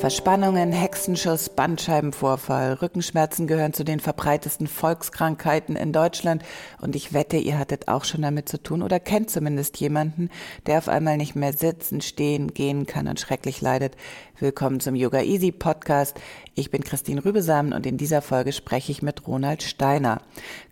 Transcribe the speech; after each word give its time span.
Verspannungen, 0.00 0.72
Hexenschuss, 0.72 1.50
Bandscheibenvorfall, 1.50 2.72
Rückenschmerzen 2.72 3.46
gehören 3.46 3.74
zu 3.74 3.84
den 3.84 4.00
verbreitesten 4.00 4.66
Volkskrankheiten 4.66 5.76
in 5.76 5.92
Deutschland 5.92 6.42
und 6.80 6.96
ich 6.96 7.12
wette, 7.12 7.36
ihr 7.36 7.58
hattet 7.58 7.86
auch 7.86 8.04
schon 8.04 8.22
damit 8.22 8.48
zu 8.48 8.62
tun 8.62 8.82
oder 8.82 8.98
kennt 8.98 9.30
zumindest 9.30 9.78
jemanden, 9.78 10.30
der 10.64 10.78
auf 10.78 10.88
einmal 10.88 11.18
nicht 11.18 11.36
mehr 11.36 11.52
sitzen, 11.52 12.00
stehen, 12.00 12.54
gehen 12.54 12.86
kann 12.86 13.08
und 13.08 13.20
schrecklich 13.20 13.60
leidet. 13.60 13.94
Willkommen 14.40 14.80
zum 14.80 14.94
Yoga 14.94 15.20
Easy 15.20 15.52
Podcast. 15.52 16.18
Ich 16.54 16.70
bin 16.70 16.82
Christine 16.82 17.22
Rübesamen 17.22 17.74
und 17.74 17.84
in 17.84 17.98
dieser 17.98 18.22
Folge 18.22 18.52
spreche 18.52 18.90
ich 18.90 19.02
mit 19.02 19.26
Ronald 19.26 19.62
Steiner. 19.62 20.22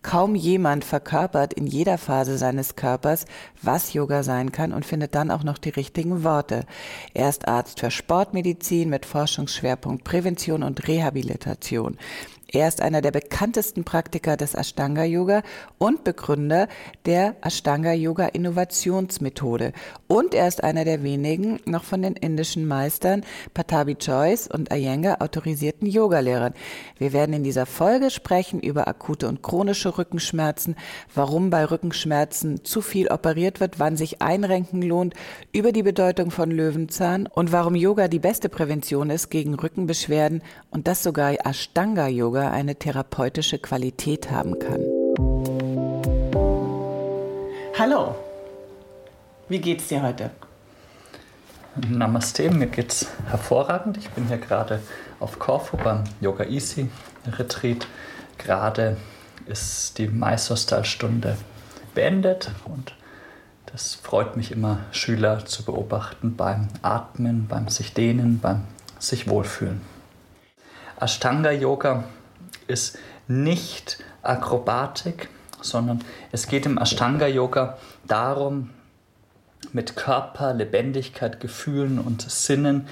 Kaum 0.01 0.35
jemand 0.35 0.87
verkörpert 0.87 1.53
in 1.53 1.67
jeder 1.67 1.99
Phase 1.99 2.39
seines 2.39 2.77
Körpers, 2.77 3.27
was 3.61 3.93
Yoga 3.93 4.23
sein 4.23 4.53
kann 4.53 4.73
und 4.73 4.87
findet 4.87 5.15
dann 5.15 5.31
auch 5.31 5.45
noch 5.45 5.59
die 5.59 5.69
richtigen 5.69 6.25
Worte. 6.25 6.65
Er 7.13 7.29
ist 7.29 7.47
Arzt 7.47 7.81
für 7.81 7.91
Sportmedizin 7.91 8.89
mit 8.89 9.05
Forschungsschwerpunkt 9.05 10.03
Prävention 10.03 10.63
und 10.63 10.89
Rehabilitation. 10.89 11.99
Er 12.51 12.67
ist 12.67 12.81
einer 12.81 13.03
der 13.03 13.11
bekanntesten 13.11 13.85
Praktiker 13.85 14.39
des 14.39 14.55
Ashtanga 14.55 15.05
Yoga 15.05 15.43
und 15.77 16.03
Begründer 16.03 16.67
der 17.05 17.37
Ashtanga 17.43 17.93
Yoga 17.93 18.25
Innovationsmethode. 18.25 19.75
Und 20.07 20.33
er 20.33 20.49
ist 20.49 20.65
einer 20.65 20.87
der 20.87 21.03
wenigen 21.03 21.61
noch 21.67 21.85
von 21.85 22.01
den 22.01 22.15
indischen 22.15 22.67
Meistern 22.67 23.23
Patabi 23.53 23.97
Choice 23.97 24.49
und 24.49 24.73
Iyengar 24.73 25.21
autorisierten 25.21 25.87
Yogalehrern. 25.87 26.55
Wir 26.97 27.13
werden 27.13 27.35
in 27.35 27.45
dieser 27.45 27.67
Folge 27.67 28.09
sprechen 28.09 28.61
über 28.61 28.89
akute 28.89 29.29
und 29.29 29.43
chronische 29.43 29.99
Rückenschmerzen, 29.99 30.75
warum 31.15 31.51
bei 31.51 31.67
Rückenschmerzen 31.67 32.65
zu 32.65 32.81
viel 32.81 33.09
operiert 33.09 33.61
wird, 33.61 33.79
wann 33.79 33.99
sich 33.99 34.23
Einrenken 34.23 34.81
lohnt, 34.81 35.13
über 35.53 35.71
die 35.71 35.83
Bedeutung 35.83 36.31
von 36.31 36.51
Löwenzahn 36.51 37.27
und 37.27 37.53
warum 37.53 37.75
Yoga 37.75 38.09
die 38.09 38.19
beste 38.19 38.49
Prävention 38.49 39.11
ist 39.11 39.29
gegen 39.29 39.53
Rückenbeschwerden 39.53 40.43
und 40.71 40.89
das 40.89 41.03
sogar 41.03 41.35
Ashtanga 41.45 42.09
Yoga 42.09 42.38
sogar 42.39 42.53
eine 42.53 42.77
therapeutische 42.77 43.59
Qualität 43.59 44.31
haben 44.31 44.57
kann. 44.61 44.81
Hallo, 47.77 48.15
wie 49.49 49.59
geht's 49.59 49.89
dir 49.89 50.05
heute? 50.05 50.31
Namaste, 51.89 52.49
mir 52.53 52.69
geht's 52.69 53.09
hervorragend. 53.29 53.97
Ich 53.97 54.09
bin 54.11 54.29
hier 54.29 54.39
gerade 54.39 54.81
auf 55.19 55.41
Korfu 55.41 55.79
beim 55.79 56.05
Yoga 56.21 56.45
Easy 56.45 56.89
Retreat. 57.27 57.89
Gerade 58.39 58.97
ist 59.47 59.99
die 59.99 60.07
Meisterstal-Stunde 60.07 61.37
beendet 61.97 62.53
und 62.67 62.95
das 63.67 63.97
freut 63.97 64.37
mich 64.37 64.53
immer, 64.53 64.85
Schüler 64.93 65.45
zu 65.45 65.65
beobachten 65.65 66.37
beim 66.37 66.69
Atmen, 66.83 67.49
beim 67.49 67.67
sich 67.67 67.95
dehnen, 67.95 68.39
beim 68.39 68.63
sich 69.01 69.29
wohlfühlen. 69.29 69.81
Ashtanga 71.01 71.51
Yoga 71.51 72.05
ist 72.69 72.99
nicht 73.27 73.99
Akrobatik, 74.23 75.29
sondern 75.61 76.05
es 76.33 76.47
geht 76.47 76.67
im 76.67 76.79
Ashtanga-Yoga 76.79 77.79
darum, 78.07 78.71
mit 79.73 79.97
Körper, 79.97 80.55
Lebendigkeit, 80.55 81.41
Gefühlen 81.41 81.99
und 81.99 82.23
Sinnen 82.23 82.87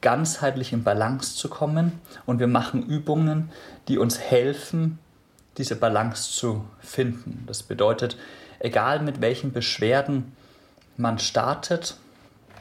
ganzheitlich 0.00 0.72
in 0.72 0.84
Balance 0.84 1.36
zu 1.36 1.48
kommen. 1.48 2.00
Und 2.26 2.38
wir 2.38 2.46
machen 2.46 2.82
Übungen, 2.86 3.50
die 3.88 3.98
uns 3.98 4.18
helfen, 4.18 4.98
diese 5.58 5.76
Balance 5.76 6.32
zu 6.32 6.64
finden. 6.80 7.44
Das 7.46 7.62
bedeutet, 7.62 8.16
egal 8.58 9.00
mit 9.02 9.20
welchen 9.20 9.52
Beschwerden 9.52 10.32
man 10.96 11.18
startet, 11.18 11.96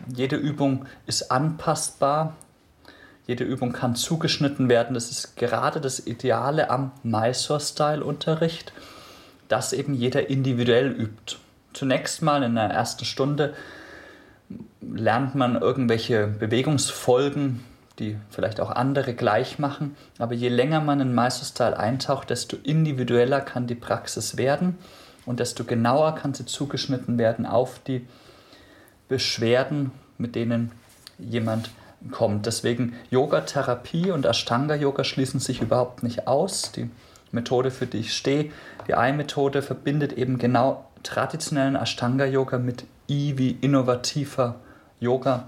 jede 0.08 0.36
Übung 0.36 0.86
ist 1.06 1.32
anpassbar 1.32 2.36
jede 3.28 3.44
Übung 3.44 3.72
kann 3.72 3.96
zugeschnitten 3.96 4.70
werden. 4.70 4.94
Das 4.94 5.12
ist 5.12 5.36
gerade 5.38 5.80
das 5.80 6.06
Ideale 6.06 6.70
am 6.70 6.92
Mysore-Style-Unterricht, 7.04 8.74
dass 9.48 9.74
eben 9.74 9.94
jeder 9.94 10.30
individuell 10.30 10.92
übt. 10.92 11.38
Zunächst 11.74 12.22
mal 12.22 12.44
in 12.44 12.56
der 12.56 12.66
ersten 12.66 13.06
Stunde 13.06 13.54
lernt 14.82 15.36
man 15.36 15.62
irgendwelche 15.62 16.28
Bewegungsfolgen, 16.28 17.64
die 18.00 18.18
vielleicht 18.30 18.60
auch 18.60 18.72
andere 18.72 19.14
gleich 19.14 19.60
machen. 19.60 19.96
Aber 20.18 20.34
je 20.34 20.50
länger 20.50 20.82
man 20.82 21.00
in 21.00 21.14
Mysore-Style 21.14 21.78
eintaucht, 21.78 22.30
desto 22.30 22.58
individueller 22.64 23.42
kann 23.42 23.68
die 23.68 23.76
Praxis 23.76 24.38
werden 24.38 24.78
und 25.26 25.40
desto 25.40 25.64
genauer 25.64 26.16
kann 26.16 26.34
sie 26.34 26.46
zugeschnitten 26.46 27.18
werden 27.18 27.46
auf 27.46 27.80
die 27.80 28.08
Beschwerden, 29.08 29.92
mit 30.18 30.36
denen 30.36 30.72
jemand 31.20 31.70
kommt. 32.10 32.46
Deswegen 32.46 32.96
Yoga-Therapie 33.10 34.12
und 34.12 34.26
Ashtanga-Yoga 34.26 35.04
schließen 35.04 35.40
sich 35.40 35.62
überhaupt 35.62 36.04
nicht 36.04 36.28
aus. 36.28 36.72
Die 36.72 36.90
Methode, 37.32 37.72
für 37.72 37.86
die 37.86 38.00
ich 38.00 38.16
stehe, 38.16 38.52
die 38.88 38.96
Ei-Methode 38.96 39.62
verbindet 39.62 40.14
eben 40.14 40.38
genau 40.38 40.86
traditionellen 41.04 41.76
Ashtanga-Yoga 41.76 42.58
mit 42.58 42.86
I 43.10 43.38
wie 43.38 43.58
innovativer 43.62 44.56
Yoga. 45.00 45.48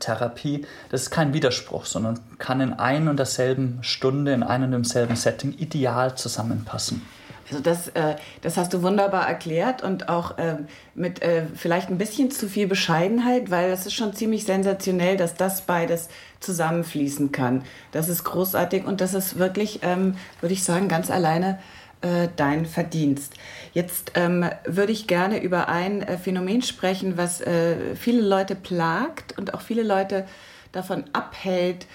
Therapie, 0.00 0.66
das 0.90 1.02
ist 1.02 1.10
kein 1.10 1.32
Widerspruch, 1.32 1.86
sondern 1.86 2.18
kann 2.38 2.60
in 2.60 2.72
ein 2.72 3.06
und 3.08 3.16
derselben 3.16 3.78
Stunde, 3.82 4.32
in 4.32 4.42
einem 4.42 4.64
und 4.64 4.72
demselben 4.72 5.14
Setting 5.14 5.52
ideal 5.56 6.16
zusammenpassen. 6.16 7.02
Also 7.50 7.62
das, 7.62 7.88
äh, 7.88 8.16
das 8.42 8.56
hast 8.56 8.72
du 8.72 8.82
wunderbar 8.82 9.28
erklärt 9.28 9.82
und 9.82 10.08
auch 10.08 10.38
äh, 10.38 10.56
mit 10.94 11.22
äh, 11.22 11.44
vielleicht 11.54 11.90
ein 11.90 11.98
bisschen 11.98 12.30
zu 12.30 12.48
viel 12.48 12.66
Bescheidenheit, 12.66 13.50
weil 13.50 13.70
das 13.70 13.86
ist 13.86 13.94
schon 13.94 14.14
ziemlich 14.14 14.44
sensationell, 14.44 15.16
dass 15.16 15.34
das 15.34 15.62
beides 15.62 16.08
zusammenfließen 16.40 17.32
kann. 17.32 17.62
Das 17.92 18.08
ist 18.08 18.24
großartig 18.24 18.86
und 18.86 19.00
das 19.00 19.14
ist 19.14 19.38
wirklich, 19.38 19.80
ähm, 19.82 20.16
würde 20.40 20.54
ich 20.54 20.64
sagen, 20.64 20.88
ganz 20.88 21.10
alleine 21.10 21.58
äh, 22.00 22.28
dein 22.36 22.66
Verdienst. 22.66 23.34
Jetzt 23.72 24.12
ähm, 24.14 24.48
würde 24.64 24.92
ich 24.92 25.06
gerne 25.06 25.42
über 25.42 25.68
ein 25.68 26.02
äh, 26.02 26.18
Phänomen 26.18 26.62
sprechen, 26.62 27.16
was 27.16 27.40
äh, 27.40 27.94
viele 27.94 28.20
Leute 28.20 28.54
plagt 28.54 29.38
und 29.38 29.54
auch 29.54 29.62
viele 29.62 29.82
Leute 29.82 30.26
davon 30.72 31.04
abhält, 31.12 31.86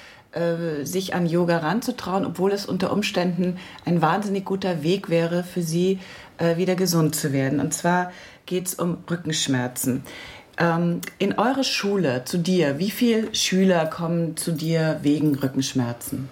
sich 0.84 1.16
an 1.16 1.26
Yoga 1.26 1.58
ranzutrauen, 1.58 2.24
obwohl 2.24 2.52
es 2.52 2.68
unter 2.68 2.94
Umständen 2.94 3.58
ein 3.86 4.02
wahnsinnig 4.02 4.46
guter 4.46 4.84
Weg 4.84 5.10
wäre, 5.10 5.44
für 5.44 5.64
sie 5.64 6.00
äh, 6.38 6.58
wieder 6.58 6.76
gesund 6.76 7.16
zu 7.16 7.34
werden. 7.34 7.60
Und 7.60 7.74
zwar 7.74 8.12
geht 8.46 8.68
es 8.68 8.76
um 8.76 9.00
Rückenschmerzen. 9.10 10.04
Ähm, 10.58 11.02
in 11.18 11.40
eure 11.40 11.64
Schule, 11.64 12.24
zu 12.26 12.38
dir, 12.38 12.80
wie 12.80 12.92
viele 12.92 13.34
Schüler 13.34 13.86
kommen 13.86 14.38
zu 14.38 14.52
dir 14.52 15.00
wegen 15.02 15.36
Rückenschmerzen? 15.36 16.30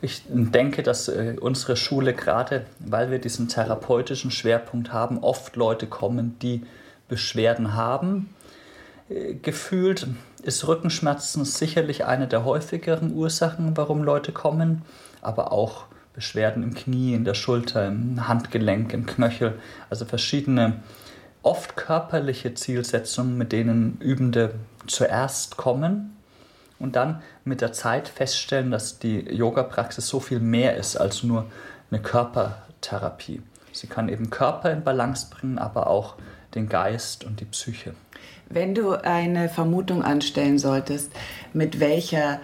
Ich 0.00 0.22
denke, 0.28 0.82
dass 0.82 1.08
äh, 1.08 1.36
unsere 1.40 1.76
Schule 1.76 2.14
gerade, 2.14 2.66
weil 2.78 3.10
wir 3.10 3.18
diesen 3.18 3.48
therapeutischen 3.48 4.30
Schwerpunkt 4.30 4.92
haben, 4.92 5.18
oft 5.18 5.56
Leute 5.56 5.86
kommen, 5.86 6.36
die 6.40 6.62
Beschwerden 7.08 7.74
haben. 7.74 8.28
Äh, 9.08 9.34
gefühlt 9.34 10.06
ist 10.44 10.66
Rückenschmerzen 10.66 11.44
sicherlich 11.44 12.04
eine 12.04 12.28
der 12.28 12.44
häufigeren 12.44 13.14
Ursachen, 13.14 13.76
warum 13.76 14.02
Leute 14.02 14.32
kommen, 14.32 14.82
aber 15.22 15.52
auch 15.52 15.86
Beschwerden 16.12 16.62
im 16.62 16.74
Knie, 16.74 17.14
in 17.14 17.24
der 17.24 17.34
Schulter, 17.34 17.88
im 17.88 18.28
Handgelenk, 18.28 18.92
im 18.92 19.06
Knöchel, 19.06 19.58
also 19.90 20.04
verschiedene 20.04 20.82
oft 21.42 21.76
körperliche 21.76 22.54
Zielsetzungen, 22.54 23.36
mit 23.36 23.52
denen 23.52 23.98
Übende 24.00 24.54
zuerst 24.86 25.56
kommen. 25.56 26.10
und 26.80 26.96
dann 26.96 27.22
mit 27.44 27.60
der 27.60 27.72
Zeit 27.72 28.08
feststellen, 28.08 28.70
dass 28.70 28.98
die 28.98 29.20
Yoga-Praxis 29.20 30.06
so 30.08 30.20
viel 30.20 30.40
mehr 30.40 30.76
ist 30.76 30.96
als 30.96 31.22
nur 31.22 31.46
eine 31.90 32.02
Körpertherapie. 32.02 33.42
Sie 33.72 33.86
kann 33.86 34.08
eben 34.08 34.28
Körper 34.28 34.70
in 34.70 34.84
Balance 34.84 35.28
bringen, 35.30 35.58
aber 35.58 35.86
auch 35.86 36.16
den 36.54 36.68
Geist 36.68 37.24
und 37.24 37.40
die 37.40 37.44
Psyche. 37.44 37.94
Wenn 38.48 38.74
du 38.74 38.92
eine 38.92 39.48
Vermutung 39.48 40.02
anstellen 40.02 40.58
solltest, 40.58 41.12
mit 41.52 41.80
welcher 41.80 42.40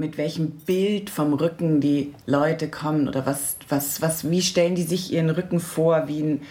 mit 0.00 0.16
welchem 0.16 0.52
Bild 0.52 1.10
vom 1.10 1.34
Rücken 1.34 1.80
die 1.80 2.14
Leute 2.24 2.70
kommen 2.70 3.06
oder 3.06 3.26
was, 3.26 3.56
was, 3.68 4.00
was, 4.00 4.30
wie 4.30 4.40
stellen 4.40 4.74
die 4.74 4.82
sich 4.82 5.12
ihren 5.12 5.28
Rücken 5.28 5.60
vor, 5.60 6.08
wie 6.08 6.22
ein, 6.22 6.42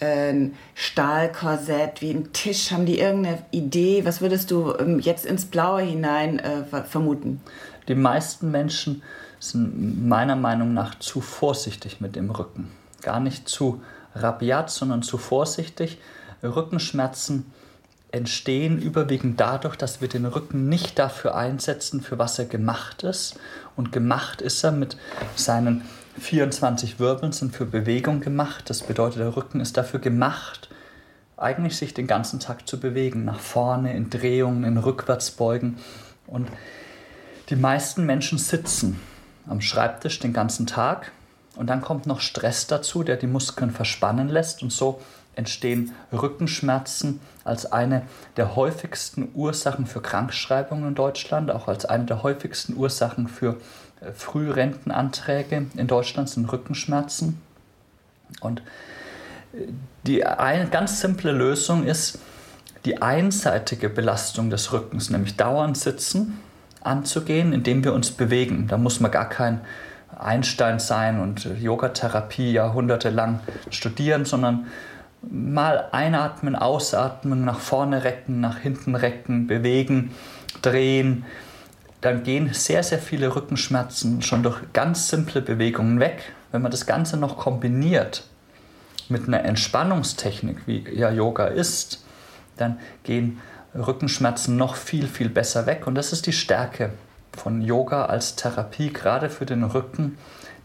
äh, 0.00 0.30
ein 0.30 0.54
Stahlkorsett, 0.74 2.02
wie 2.02 2.10
ein 2.10 2.32
Tisch, 2.32 2.72
haben 2.72 2.84
die 2.84 2.98
irgendeine 2.98 3.44
Idee? 3.52 4.04
Was 4.04 4.20
würdest 4.20 4.50
du 4.50 4.74
ähm, 4.76 4.98
jetzt 4.98 5.24
ins 5.24 5.44
Blaue 5.44 5.82
hinein 5.82 6.40
äh, 6.40 6.64
vermuten? 6.84 7.40
Die 7.86 7.94
meisten 7.94 8.50
Menschen 8.50 9.02
sind 9.38 10.06
meiner 10.06 10.36
Meinung 10.36 10.74
nach 10.74 10.98
zu 10.98 11.20
vorsichtig 11.20 12.00
mit 12.00 12.16
dem 12.16 12.30
Rücken. 12.30 12.72
Gar 13.02 13.20
nicht 13.20 13.48
zu 13.48 13.82
rabiat, 14.16 14.70
sondern 14.70 15.02
zu 15.02 15.16
vorsichtig. 15.16 15.98
Rückenschmerzen 16.42 17.46
entstehen 18.16 18.78
überwiegend 18.80 19.40
dadurch, 19.40 19.76
dass 19.76 20.00
wir 20.00 20.08
den 20.08 20.26
Rücken 20.26 20.68
nicht 20.68 20.98
dafür 20.98 21.34
einsetzen, 21.34 22.00
für 22.00 22.18
was 22.18 22.38
er 22.38 22.46
gemacht 22.46 23.02
ist. 23.02 23.38
Und 23.76 23.92
gemacht 23.92 24.40
ist 24.40 24.64
er 24.64 24.72
mit 24.72 24.96
seinen 25.34 25.82
24 26.18 26.98
Wirbeln, 26.98 27.32
sind 27.32 27.54
für 27.54 27.66
Bewegung 27.66 28.20
gemacht. 28.20 28.70
Das 28.70 28.82
bedeutet, 28.82 29.20
der 29.20 29.36
Rücken 29.36 29.60
ist 29.60 29.76
dafür 29.76 30.00
gemacht, 30.00 30.68
eigentlich 31.36 31.76
sich 31.76 31.94
den 31.94 32.06
ganzen 32.06 32.40
Tag 32.40 32.66
zu 32.66 32.80
bewegen, 32.80 33.24
nach 33.24 33.40
vorne, 33.40 33.94
in 33.94 34.10
Drehungen, 34.10 34.64
in 34.64 34.78
Rückwärtsbeugen. 34.78 35.76
Und 36.26 36.48
die 37.50 37.56
meisten 37.56 38.04
Menschen 38.04 38.38
sitzen 38.38 38.98
am 39.46 39.60
Schreibtisch 39.60 40.18
den 40.18 40.32
ganzen 40.32 40.66
Tag 40.66 41.12
und 41.56 41.68
dann 41.68 41.80
kommt 41.80 42.06
noch 42.06 42.20
Stress 42.20 42.66
dazu, 42.66 43.02
der 43.02 43.16
die 43.16 43.26
Muskeln 43.26 43.70
verspannen 43.70 44.28
lässt 44.28 44.62
und 44.62 44.72
so 44.72 45.00
entstehen 45.36 45.94
Rückenschmerzen 46.12 47.20
als 47.44 47.70
eine 47.70 48.02
der 48.36 48.56
häufigsten 48.56 49.28
Ursachen 49.34 49.86
für 49.86 50.00
Krankschreibungen 50.00 50.88
in 50.88 50.94
Deutschland, 50.94 51.50
auch 51.50 51.68
als 51.68 51.84
eine 51.84 52.06
der 52.06 52.22
häufigsten 52.22 52.76
Ursachen 52.76 53.28
für 53.28 53.56
äh, 54.00 54.12
Frührentenanträge 54.12 55.66
in 55.76 55.86
Deutschland 55.86 56.28
sind 56.28 56.50
Rückenschmerzen. 56.50 57.40
Und 58.40 58.62
äh, 59.52 59.68
die 60.06 60.26
eine 60.26 60.68
ganz 60.68 61.00
simple 61.00 61.32
Lösung 61.32 61.84
ist, 61.84 62.18
die 62.84 63.02
einseitige 63.02 63.88
Belastung 63.88 64.48
des 64.48 64.72
Rückens, 64.72 65.10
nämlich 65.10 65.36
dauernd 65.36 65.76
sitzen, 65.76 66.40
anzugehen, 66.82 67.52
indem 67.52 67.84
wir 67.84 67.92
uns 67.92 68.12
bewegen. 68.12 68.68
Da 68.68 68.78
muss 68.78 69.00
man 69.00 69.10
gar 69.10 69.28
kein 69.28 69.60
Einstein 70.16 70.78
sein 70.78 71.20
und 71.20 71.44
Yogatherapie 71.44 72.52
jahrhundertelang 72.52 73.40
studieren, 73.70 74.24
sondern 74.24 74.68
mal 75.22 75.88
einatmen, 75.92 76.56
ausatmen, 76.56 77.44
nach 77.44 77.58
vorne 77.58 78.04
recken, 78.04 78.40
nach 78.40 78.58
hinten 78.58 78.94
recken, 78.94 79.46
bewegen, 79.46 80.12
drehen. 80.62 81.24
Dann 82.00 82.22
gehen 82.22 82.52
sehr, 82.52 82.82
sehr 82.82 82.98
viele 82.98 83.34
Rückenschmerzen 83.34 84.22
schon 84.22 84.42
durch 84.42 84.60
ganz 84.72 85.08
simple 85.08 85.42
Bewegungen 85.42 85.98
weg. 86.00 86.32
Wenn 86.52 86.62
man 86.62 86.70
das 86.70 86.86
Ganze 86.86 87.16
noch 87.16 87.36
kombiniert 87.36 88.24
mit 89.08 89.26
einer 89.26 89.44
Entspannungstechnik, 89.44 90.66
wie 90.66 90.84
ja 90.92 91.10
Yoga 91.10 91.46
ist, 91.46 92.04
dann 92.56 92.78
gehen 93.02 93.40
Rückenschmerzen 93.74 94.56
noch 94.56 94.76
viel, 94.76 95.06
viel 95.06 95.28
besser 95.28 95.66
weg. 95.66 95.86
Und 95.86 95.94
das 95.96 96.12
ist 96.12 96.26
die 96.26 96.32
Stärke 96.32 96.90
von 97.36 97.60
Yoga 97.60 98.06
als 98.06 98.36
Therapie, 98.36 98.92
gerade 98.92 99.28
für 99.28 99.46
den 99.46 99.64
Rücken. 99.64 100.16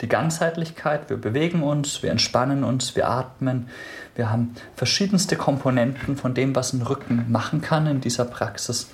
Die 0.02 0.08
Ganzheitlichkeit, 0.08 1.10
wir 1.10 1.18
bewegen 1.18 1.62
uns, 1.62 2.02
wir 2.02 2.10
entspannen 2.10 2.64
uns, 2.64 2.96
wir 2.96 3.08
atmen, 3.08 3.70
wir 4.16 4.32
haben 4.32 4.56
verschiedenste 4.76 5.36
Komponenten 5.36 6.18
von 6.18 6.34
dem, 6.34 6.56
was 6.56 6.74
ein 6.74 6.82
Rücken 6.82 7.26
machen 7.30 7.62
kann 7.62 7.86
in 7.86 8.02
dieser 8.02 8.26
Praxis 8.26 8.90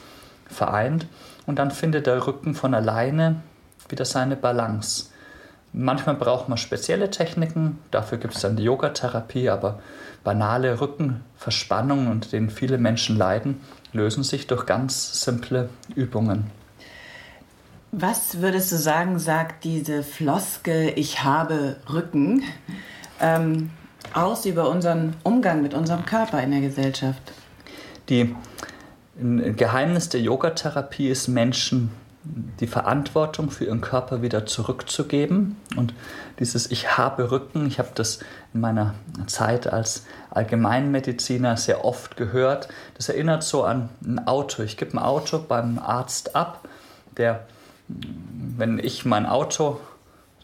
vereint. 0.48 1.08
Und 1.46 1.60
dann 1.60 1.72
findet 1.72 2.08
der 2.08 2.28
Rücken 2.28 2.56
von 2.56 2.74
alleine 2.74 3.38
wieder 3.88 4.04
seine 4.04 4.36
Balance. 4.36 5.06
Manchmal 5.72 6.16
braucht 6.16 6.50
man 6.50 6.58
spezielle 6.58 7.10
Techniken, 7.10 7.80
dafür 7.92 8.18
gibt 8.18 8.36
es 8.36 8.42
dann 8.42 8.56
die 8.56 8.64
Yogatherapie, 8.64 9.50
aber 9.50 9.80
banale 10.24 10.82
Rückenverspannungen, 10.82 12.08
unter 12.08 12.30
denen 12.30 12.50
viele 12.50 12.78
Menschen 12.78 13.18
leiden, 13.18 13.62
lösen 13.94 14.24
sich 14.24 14.48
durch 14.48 14.66
ganz 14.66 15.22
simple 15.24 15.70
Übungen. 15.96 16.52
Was 17.92 18.42
würdest 18.42 18.72
du 18.72 18.76
sagen, 18.76 19.18
sagt 19.18 19.64
diese 19.64 20.04
Floske, 20.04 20.92
ich 20.92 21.24
habe 21.24 21.78
Rücken? 21.92 22.44
Ähm, 23.20 23.72
aus 24.14 24.46
über 24.46 24.70
unseren 24.70 25.16
Umgang 25.24 25.62
mit 25.62 25.74
unserem 25.74 26.06
Körper 26.06 26.42
in 26.42 26.52
der 26.52 26.62
Gesellschaft? 26.62 27.22
Die 28.10 28.36
Geheimnis 29.20 30.10
der 30.10 30.22
Yogatherapie 30.22 31.10
ist, 31.10 31.28
Menschen 31.28 31.92
die 32.60 32.68
Verantwortung 32.68 33.52
für 33.52 33.66
ihren 33.66 33.82
Körper 33.82 34.22
wieder 34.22 34.46
zurückzugeben. 34.46 35.58
Und 35.76 35.94
dieses 36.40 36.70
Ich 36.70 36.98
habe 36.98 37.32
Rücken, 37.32 37.68
ich 37.68 37.80
habe 37.80 37.90
das 37.96 38.20
in 38.54 38.62
meiner 38.62 38.96
Zeit 39.28 39.68
als 39.68 40.06
Allgemeinmediziner 40.32 41.58
sehr 41.58 41.86
oft 41.86 42.18
gehört. 42.18 42.68
Das 42.96 43.10
erinnert 43.10 43.44
so 43.44 43.64
an 43.64 43.90
ein 44.04 44.28
Auto. 44.28 44.64
Ich 44.64 44.78
gebe 44.78 44.94
ein 44.94 45.00
Auto 45.00 45.40
beim 45.40 45.80
Arzt 45.80 46.36
ab, 46.36 46.68
der, 47.16 47.46
wenn 47.88 48.80
ich 48.80 49.06
mein 49.06 49.26
Auto 49.26 49.80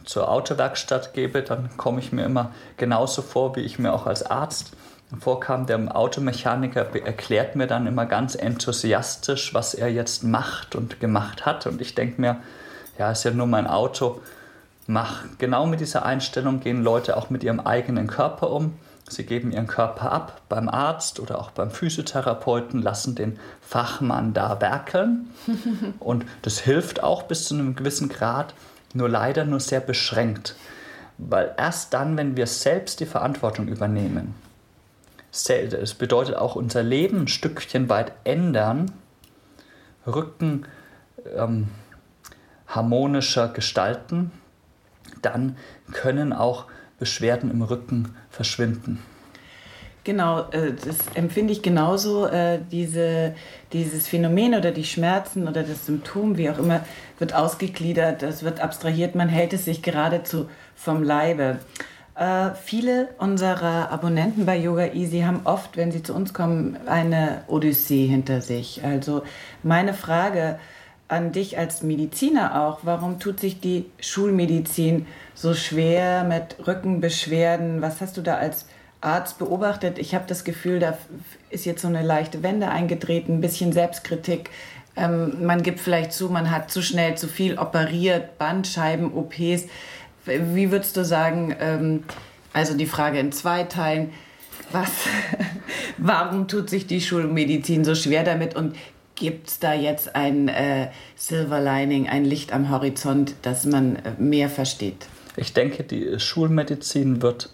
zur 0.05 0.29
Autowerkstatt 0.29 1.13
gebe, 1.13 1.43
dann 1.43 1.69
komme 1.77 1.99
ich 1.99 2.11
mir 2.11 2.25
immer 2.25 2.51
genauso 2.77 3.21
vor, 3.21 3.55
wie 3.55 3.61
ich 3.61 3.79
mir 3.79 3.93
auch 3.93 4.05
als 4.05 4.23
Arzt 4.23 4.73
vorkam. 5.19 5.65
Der 5.65 5.95
Automechaniker 5.95 6.95
erklärt 7.05 7.55
mir 7.55 7.67
dann 7.67 7.87
immer 7.87 8.05
ganz 8.05 8.35
enthusiastisch, 8.35 9.53
was 9.53 9.73
er 9.73 9.89
jetzt 9.89 10.23
macht 10.23 10.75
und 10.75 10.99
gemacht 10.99 11.45
hat. 11.45 11.67
Und 11.67 11.81
ich 11.81 11.95
denke 11.95 12.19
mir, 12.19 12.37
ja, 12.97 13.11
ist 13.11 13.23
ja 13.23 13.31
nur 13.31 13.47
mein 13.47 13.67
Auto. 13.67 14.21
Mach. 14.87 15.23
Genau 15.37 15.65
mit 15.65 15.79
dieser 15.79 16.05
Einstellung 16.05 16.59
gehen 16.59 16.83
Leute 16.83 17.15
auch 17.15 17.29
mit 17.29 17.43
ihrem 17.43 17.61
eigenen 17.61 18.07
Körper 18.07 18.51
um. 18.51 18.73
Sie 19.13 19.25
geben 19.25 19.51
ihren 19.51 19.67
Körper 19.67 20.11
ab 20.11 20.41
beim 20.49 20.67
Arzt 20.69 21.19
oder 21.19 21.39
auch 21.39 21.51
beim 21.51 21.71
Physiotherapeuten, 21.71 22.81
lassen 22.81 23.15
den 23.15 23.39
Fachmann 23.61 24.33
da 24.33 24.59
werkeln. 24.61 25.29
Und 25.99 26.25
das 26.41 26.59
hilft 26.59 27.03
auch 27.03 27.23
bis 27.23 27.45
zu 27.45 27.53
einem 27.53 27.75
gewissen 27.75 28.09
Grad 28.09 28.53
nur 28.93 29.09
leider 29.09 29.45
nur 29.45 29.59
sehr 29.59 29.79
beschränkt. 29.79 30.55
Weil 31.17 31.53
erst 31.57 31.93
dann, 31.93 32.17
wenn 32.17 32.37
wir 32.37 32.47
selbst 32.47 32.99
die 32.99 33.05
Verantwortung 33.05 33.67
übernehmen, 33.67 34.35
es 35.31 35.95
bedeutet 35.95 36.35
auch 36.35 36.55
unser 36.55 36.83
Leben 36.83 37.21
ein 37.21 37.27
Stückchen 37.27 37.89
weit 37.89 38.11
ändern, 38.23 38.91
Rücken 40.05 40.65
ähm, 41.35 41.69
harmonischer 42.67 43.47
gestalten, 43.47 44.31
dann 45.21 45.57
können 45.91 46.33
auch 46.33 46.65
Beschwerden 47.03 47.51
im 47.51 47.61
Rücken 47.61 48.15
verschwinden. 48.29 48.99
Genau, 50.05 50.49
äh, 50.51 50.71
das 50.71 50.99
empfinde 51.15 51.51
ich 51.51 51.61
genauso. 51.61 52.27
Äh, 52.27 52.59
diese, 52.71 53.35
dieses 53.73 54.07
Phänomen 54.07 54.55
oder 54.55 54.71
die 54.71 54.85
Schmerzen 54.85 55.49
oder 55.49 55.63
das 55.63 55.85
Symptom, 55.85 56.37
wie 56.37 56.49
auch 56.49 56.59
immer, 56.59 56.85
wird 57.19 57.35
ausgegliedert, 57.35 58.23
es 58.23 58.43
wird 58.43 58.61
abstrahiert, 58.61 59.15
man 59.15 59.27
hält 59.27 59.51
es 59.51 59.65
sich 59.65 59.81
geradezu 59.81 60.49
vom 60.77 61.03
Leibe. 61.03 61.59
Äh, 62.15 62.51
viele 62.63 63.09
unserer 63.17 63.91
Abonnenten 63.91 64.45
bei 64.45 64.55
Yoga 64.55 64.93
Easy 64.93 65.23
haben 65.23 65.41
oft, 65.43 65.75
wenn 65.75 65.91
sie 65.91 66.03
zu 66.03 66.13
uns 66.13 66.33
kommen, 66.33 66.77
eine 66.85 67.43
Odyssee 67.47 68.07
hinter 68.07 68.39
sich. 68.39 68.81
Also 68.81 69.23
meine 69.61 69.93
Frage 69.93 70.57
an 71.13 71.31
dich 71.31 71.57
als 71.57 71.83
Mediziner 71.83 72.61
auch, 72.61 72.79
warum 72.83 73.19
tut 73.19 73.39
sich 73.39 73.59
die 73.59 73.85
Schulmedizin 73.99 75.05
so 75.33 75.53
schwer 75.53 76.23
mit 76.23 76.67
Rückenbeschwerden? 76.67 77.81
Was 77.81 78.01
hast 78.01 78.17
du 78.17 78.21
da 78.21 78.35
als 78.35 78.65
Arzt 79.03 79.37
beobachtet. 79.37 79.99
Ich 79.99 80.15
habe 80.15 80.25
das 80.27 80.43
Gefühl, 80.43 80.79
da 80.79 80.97
ist 81.49 81.65
jetzt 81.65 81.81
so 81.81 81.87
eine 81.87 82.01
leichte 82.01 82.41
Wende 82.41 82.69
eingetreten, 82.69 83.33
ein 83.33 83.41
bisschen 83.41 83.73
Selbstkritik. 83.73 84.49
Ähm, 84.95 85.45
man 85.45 85.61
gibt 85.63 85.79
vielleicht 85.79 86.13
zu, 86.13 86.29
man 86.29 86.51
hat 86.51 86.71
zu 86.71 86.81
schnell 86.81 87.15
zu 87.15 87.27
viel 87.27 87.57
operiert, 87.57 88.37
Bandscheiben, 88.37 89.13
OPs. 89.13 89.65
Wie 90.25 90.71
würdest 90.71 90.95
du 90.95 91.03
sagen, 91.03 91.55
ähm, 91.59 92.03
also 92.53 92.77
die 92.77 92.85
Frage 92.85 93.19
in 93.19 93.31
zwei 93.31 93.63
Teilen, 93.63 94.11
was, 94.71 94.91
warum 95.97 96.47
tut 96.47 96.69
sich 96.69 96.87
die 96.87 97.01
Schulmedizin 97.01 97.83
so 97.83 97.95
schwer 97.95 98.23
damit 98.23 98.55
und 98.55 98.75
gibt 99.23 99.47
es 99.47 99.59
da 99.59 99.73
jetzt 99.73 100.17
ein 100.17 100.49
äh, 100.49 100.89
Silver 101.15 101.61
Lining, 101.61 102.09
ein 102.09 102.25
Licht 102.25 102.51
am 102.51 102.69
Horizont, 102.69 103.35
dass 103.43 103.63
man 103.65 103.95
äh, 103.95 104.11
mehr 104.19 104.49
versteht? 104.49 105.07
Ich 105.37 105.53
denke, 105.53 105.85
die 105.85 106.19
Schulmedizin 106.19 107.21
wird 107.21 107.49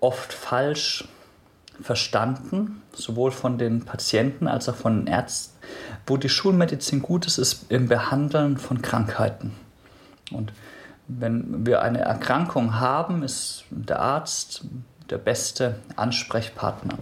oft 0.00 0.32
falsch 0.32 1.06
verstanden, 1.82 2.80
sowohl 2.94 3.32
von 3.32 3.58
den 3.58 3.84
Patienten 3.84 4.48
als 4.48 4.66
auch 4.70 4.76
von 4.76 5.04
den 5.04 5.12
Ärzten, 5.12 5.58
wo 6.06 6.16
die 6.16 6.30
Schulmedizin 6.30 7.02
gut 7.02 7.26
ist, 7.26 7.36
ist 7.36 7.66
im 7.70 7.88
Behandeln 7.88 8.56
von 8.56 8.80
Krankheiten. 8.80 9.52
Und 10.30 10.54
wenn 11.06 11.66
wir 11.66 11.82
eine 11.82 11.98
Erkrankung 11.98 12.80
haben, 12.80 13.22
ist 13.22 13.64
der 13.68 14.00
Arzt 14.00 14.64
der 15.10 15.18
beste 15.18 15.74
Ansprechpartner. 15.96 16.96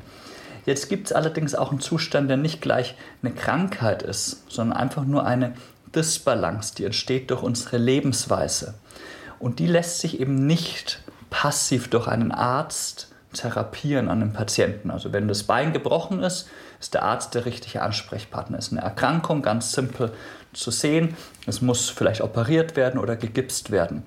Jetzt 0.68 0.90
gibt 0.90 1.06
es 1.06 1.12
allerdings 1.14 1.54
auch 1.54 1.70
einen 1.70 1.80
Zustand, 1.80 2.28
der 2.28 2.36
nicht 2.36 2.60
gleich 2.60 2.94
eine 3.22 3.32
Krankheit 3.32 4.02
ist, 4.02 4.44
sondern 4.50 4.76
einfach 4.76 5.06
nur 5.06 5.24
eine 5.24 5.54
Disbalance, 5.94 6.74
die 6.74 6.84
entsteht 6.84 7.30
durch 7.30 7.42
unsere 7.42 7.78
Lebensweise. 7.78 8.74
Und 9.38 9.60
die 9.60 9.66
lässt 9.66 10.00
sich 10.00 10.20
eben 10.20 10.46
nicht 10.46 11.00
passiv 11.30 11.88
durch 11.88 12.06
einen 12.06 12.32
Arzt 12.32 13.08
therapieren 13.32 14.10
an 14.10 14.20
einem 14.20 14.34
Patienten. 14.34 14.90
Also 14.90 15.10
wenn 15.14 15.26
das 15.26 15.44
Bein 15.44 15.72
gebrochen 15.72 16.22
ist, 16.22 16.50
ist 16.78 16.92
der 16.92 17.02
Arzt 17.02 17.34
der 17.34 17.46
richtige 17.46 17.80
Ansprechpartner. 17.80 18.58
Ist 18.58 18.70
eine 18.70 18.82
Erkrankung, 18.82 19.40
ganz 19.40 19.72
simpel 19.72 20.12
zu 20.52 20.70
sehen. 20.70 21.16
Es 21.46 21.62
muss 21.62 21.88
vielleicht 21.88 22.20
operiert 22.20 22.76
werden 22.76 23.00
oder 23.00 23.16
gegipst 23.16 23.70
werden. 23.70 24.02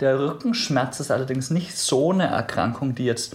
Der 0.00 0.18
Rückenschmerz 0.18 1.00
ist 1.00 1.10
allerdings 1.10 1.48
nicht 1.48 1.74
so 1.74 2.12
eine 2.12 2.26
Erkrankung, 2.26 2.94
die 2.94 3.06
jetzt, 3.06 3.34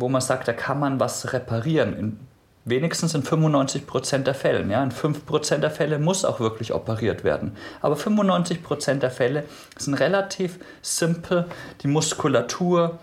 wo 0.00 0.08
man 0.08 0.20
sagt, 0.20 0.48
da 0.48 0.52
kann 0.52 0.78
man 0.78 1.00
was 1.00 1.32
reparieren. 1.32 1.96
In, 1.96 2.20
wenigstens 2.64 3.14
in 3.14 3.22
95 3.22 3.86
Prozent 3.86 4.26
der 4.26 4.34
Fälle. 4.34 4.70
Ja, 4.70 4.82
in 4.82 4.90
5 4.90 5.24
Prozent 5.24 5.62
der 5.62 5.70
Fälle 5.70 5.98
muss 5.98 6.24
auch 6.24 6.40
wirklich 6.40 6.72
operiert 6.72 7.24
werden. 7.24 7.56
Aber 7.80 7.96
95 7.96 8.62
Prozent 8.62 9.02
der 9.02 9.10
Fälle 9.10 9.44
sind 9.78 9.94
relativ 9.94 10.58
simpel. 10.82 11.46
Die 11.82 11.88
Muskulatur 11.88 12.98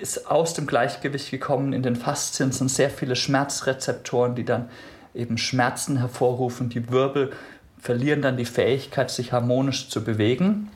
ist 0.00 0.30
aus 0.30 0.54
dem 0.54 0.66
Gleichgewicht 0.66 1.30
gekommen. 1.30 1.72
In 1.72 1.82
den 1.82 1.96
Faszien 1.96 2.52
sind 2.52 2.70
sehr 2.70 2.90
viele 2.90 3.16
Schmerzrezeptoren, 3.16 4.34
die 4.34 4.44
dann 4.44 4.70
eben 5.14 5.38
Schmerzen 5.38 5.96
hervorrufen. 5.98 6.68
Die 6.68 6.90
Wirbel 6.90 7.32
verlieren 7.80 8.22
dann 8.22 8.36
die 8.36 8.44
Fähigkeit, 8.44 9.10
sich 9.10 9.32
harmonisch 9.32 9.88
zu 9.88 10.04
bewegen. 10.04 10.70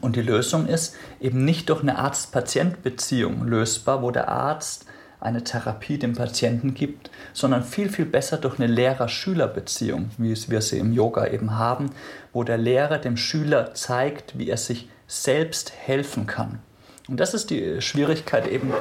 Und 0.00 0.16
die 0.16 0.22
Lösung 0.22 0.66
ist 0.66 0.96
eben 1.20 1.44
nicht 1.44 1.68
durch 1.68 1.82
eine 1.82 1.98
Arzt-Patient-Beziehung 1.98 3.46
lösbar, 3.46 4.02
wo 4.02 4.10
der 4.10 4.28
Arzt 4.28 4.86
eine 5.20 5.44
Therapie 5.44 5.98
dem 5.98 6.14
Patienten 6.14 6.74
gibt, 6.74 7.10
sondern 7.32 7.62
viel, 7.62 7.90
viel 7.90 8.06
besser 8.06 8.38
durch 8.38 8.58
eine 8.58 8.72
Lehrer-Schüler-Beziehung, 8.72 10.10
wie 10.16 10.34
wir 10.48 10.62
sie 10.62 10.78
im 10.78 10.92
Yoga 10.92 11.26
eben 11.26 11.58
haben, 11.58 11.90
wo 12.32 12.42
der 12.42 12.56
Lehrer 12.56 12.98
dem 12.98 13.16
Schüler 13.16 13.74
zeigt, 13.74 14.38
wie 14.38 14.48
er 14.48 14.56
sich 14.56 14.88
selbst 15.06 15.72
helfen 15.72 16.26
kann. 16.26 16.60
Und 17.08 17.20
das 17.20 17.34
ist 17.34 17.50
die 17.50 17.82
Schwierigkeit 17.82 18.46
eben 18.46 18.72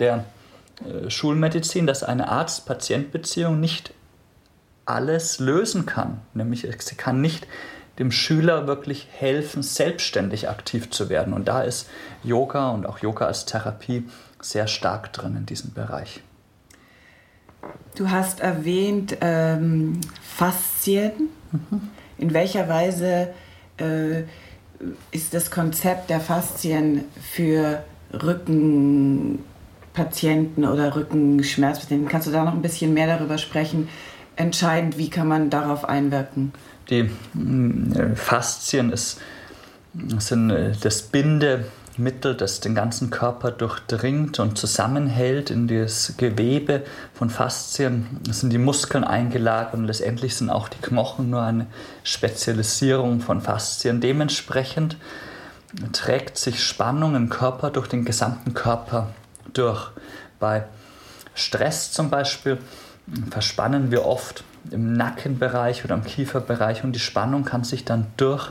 der 0.00 0.24
äh, 0.84 1.08
Schulmedizin, 1.08 1.86
dass 1.86 2.02
eine 2.02 2.28
Arzt-Patient-Beziehung 2.28 3.60
nicht 3.60 3.94
alles 4.84 5.38
lösen 5.38 5.86
kann. 5.86 6.20
Nämlich 6.34 6.66
sie 6.78 6.96
kann 6.96 7.20
nicht 7.20 7.46
dem 7.98 8.12
Schüler 8.12 8.66
wirklich 8.66 9.08
helfen, 9.10 9.62
selbstständig 9.62 10.48
aktiv 10.48 10.90
zu 10.90 11.08
werden. 11.08 11.32
Und 11.32 11.48
da 11.48 11.62
ist 11.62 11.88
Yoga 12.22 12.70
und 12.70 12.86
auch 12.86 12.98
Yoga 12.98 13.26
als 13.26 13.46
Therapie 13.46 14.04
sehr 14.40 14.66
stark 14.66 15.12
drin 15.12 15.36
in 15.36 15.46
diesem 15.46 15.72
Bereich. 15.72 16.20
Du 17.96 18.10
hast 18.10 18.40
erwähnt 18.40 19.16
ähm, 19.20 20.00
Faszien. 20.22 21.12
Mhm. 21.52 21.80
In 22.18 22.34
welcher 22.34 22.68
Weise 22.68 23.28
äh, 23.78 24.24
ist 25.10 25.34
das 25.34 25.50
Konzept 25.50 26.10
der 26.10 26.20
Faszien 26.20 27.04
für 27.20 27.82
Rückenpatienten 28.12 30.66
oder 30.66 30.94
Rückenschmerzpatienten? 30.94 32.08
Kannst 32.08 32.28
du 32.28 32.32
da 32.32 32.44
noch 32.44 32.52
ein 32.52 32.62
bisschen 32.62 32.94
mehr 32.94 33.06
darüber 33.06 33.38
sprechen? 33.38 33.88
Entscheidend, 34.36 34.98
wie 34.98 35.08
kann 35.08 35.28
man 35.28 35.48
darauf 35.48 35.86
einwirken? 35.86 36.52
Die 36.90 37.10
mm, 37.34 38.14
Faszien 38.14 38.92
ist, 38.92 39.20
sind 40.18 40.50
äh, 40.50 40.72
das 40.80 41.02
Bindemittel, 41.02 42.34
das 42.36 42.60
den 42.60 42.74
ganzen 42.74 43.10
Körper 43.10 43.50
durchdringt 43.50 44.38
und 44.38 44.56
zusammenhält 44.56 45.50
in 45.50 45.66
das 45.66 46.14
Gewebe 46.16 46.84
von 47.14 47.30
Faszien. 47.30 48.20
Sind 48.30 48.52
die 48.52 48.58
Muskeln 48.58 49.04
eingelagert 49.04 49.74
und 49.74 49.84
letztendlich 49.86 50.36
sind 50.36 50.50
auch 50.50 50.68
die 50.68 50.80
Knochen 50.80 51.30
nur 51.30 51.42
eine 51.42 51.66
Spezialisierung 52.04 53.20
von 53.20 53.40
Faszien. 53.40 54.00
Dementsprechend 54.00 54.96
trägt 55.92 56.38
sich 56.38 56.62
Spannung 56.62 57.16
im 57.16 57.28
Körper 57.28 57.70
durch 57.70 57.88
den 57.88 58.04
gesamten 58.04 58.54
Körper 58.54 59.10
durch. 59.52 59.90
Bei 60.38 60.66
Stress 61.34 61.92
zum 61.92 62.10
Beispiel 62.10 62.58
verspannen 63.30 63.90
wir 63.90 64.04
oft 64.04 64.44
im 64.70 64.92
Nackenbereich 64.92 65.84
oder 65.84 65.94
im 65.94 66.04
Kieferbereich 66.04 66.84
und 66.84 66.92
die 66.92 67.00
Spannung 67.00 67.44
kann 67.44 67.64
sich 67.64 67.84
dann 67.84 68.06
durch 68.16 68.50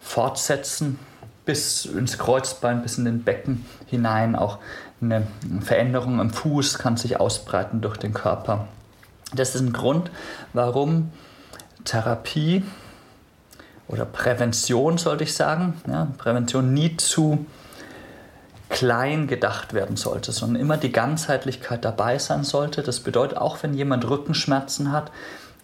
fortsetzen 0.00 0.98
bis 1.44 1.84
ins 1.84 2.18
Kreuzbein, 2.18 2.82
bis 2.82 2.98
in 2.98 3.04
den 3.04 3.22
Becken 3.22 3.64
hinein. 3.86 4.36
Auch 4.36 4.58
eine 5.00 5.26
Veränderung 5.60 6.20
am 6.20 6.30
Fuß 6.30 6.78
kann 6.78 6.96
sich 6.96 7.18
ausbreiten 7.18 7.80
durch 7.80 7.96
den 7.96 8.14
Körper. 8.14 8.68
Das 9.34 9.54
ist 9.54 9.60
ein 9.60 9.72
Grund, 9.72 10.10
warum 10.52 11.10
Therapie 11.84 12.64
oder 13.88 14.04
Prävention, 14.04 14.98
sollte 14.98 15.24
ich 15.24 15.34
sagen, 15.34 15.74
ja, 15.88 16.08
Prävention 16.18 16.72
nie 16.72 16.96
zu 16.96 17.46
klein 18.70 19.26
gedacht 19.26 19.74
werden 19.74 19.96
sollte, 19.96 20.32
sondern 20.32 20.62
immer 20.62 20.76
die 20.76 20.92
Ganzheitlichkeit 20.92 21.84
dabei 21.84 22.18
sein 22.18 22.44
sollte. 22.44 22.82
Das 22.82 23.00
bedeutet, 23.00 23.36
auch 23.36 23.62
wenn 23.62 23.74
jemand 23.74 24.08
Rückenschmerzen 24.08 24.92
hat, 24.92 25.10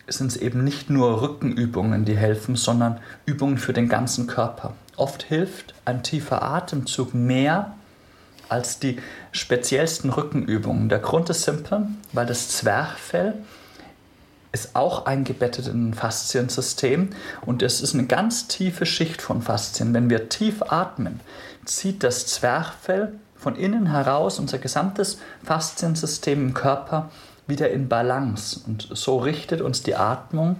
sind 0.09 0.29
es 0.29 0.37
eben 0.37 0.63
nicht 0.63 0.91
nur 0.91 1.23
Rückenübungen, 1.23 2.05
die 2.05 2.17
helfen, 2.17 2.57
sondern 2.57 3.01
Übungen 3.25 3.59
für 3.59 3.73
den 3.73 3.89
ganzen 3.89 4.27
Körper. 4.27 4.75
Oft 4.97 5.23
hilft 5.23 5.75
ein 5.85 6.03
tiefer 6.03 6.43
Atemzug 6.43 7.15
mehr 7.15 7.75
als 8.49 8.79
die 8.79 8.99
speziellsten 9.33 10.11
Rückenübungen. 10.11 10.89
Der 10.89 11.01
Grund 11.01 11.31
ist 11.31 11.43
simpel, 11.43 11.89
weil 12.13 12.27
das 12.27 12.49
Zwerchfell 12.51 13.35
ist 14.57 14.75
auch 14.75 15.05
eingebettet 15.05 15.69
in 15.69 15.91
ein 15.91 15.95
Fasziensystem 15.95 17.11
und 17.45 17.63
es 17.63 17.83
ist 17.83 17.93
eine 17.93 18.07
ganz 18.07 18.49
tiefe 18.49 18.87
Schicht 18.87 19.21
von 19.21 19.43
Faszien. 19.43 19.93
Wenn 19.93 20.09
wir 20.09 20.31
tief 20.31 20.63
atmen, 20.63 21.21
zieht 21.67 22.03
das 22.03 22.27
Zwerchfell 22.27 23.13
von 23.35 23.55
innen 23.55 23.91
heraus 23.91 24.39
unser 24.39 24.57
gesamtes 24.57 25.19
Fasziensystem 25.45 26.49
im 26.49 26.55
Körper 26.55 27.11
wieder 27.47 27.71
in 27.71 27.89
Balance. 27.89 28.61
Und 28.67 28.89
so 28.93 29.19
richtet 29.19 29.61
uns 29.61 29.83
die 29.83 29.95
Atmung 29.95 30.59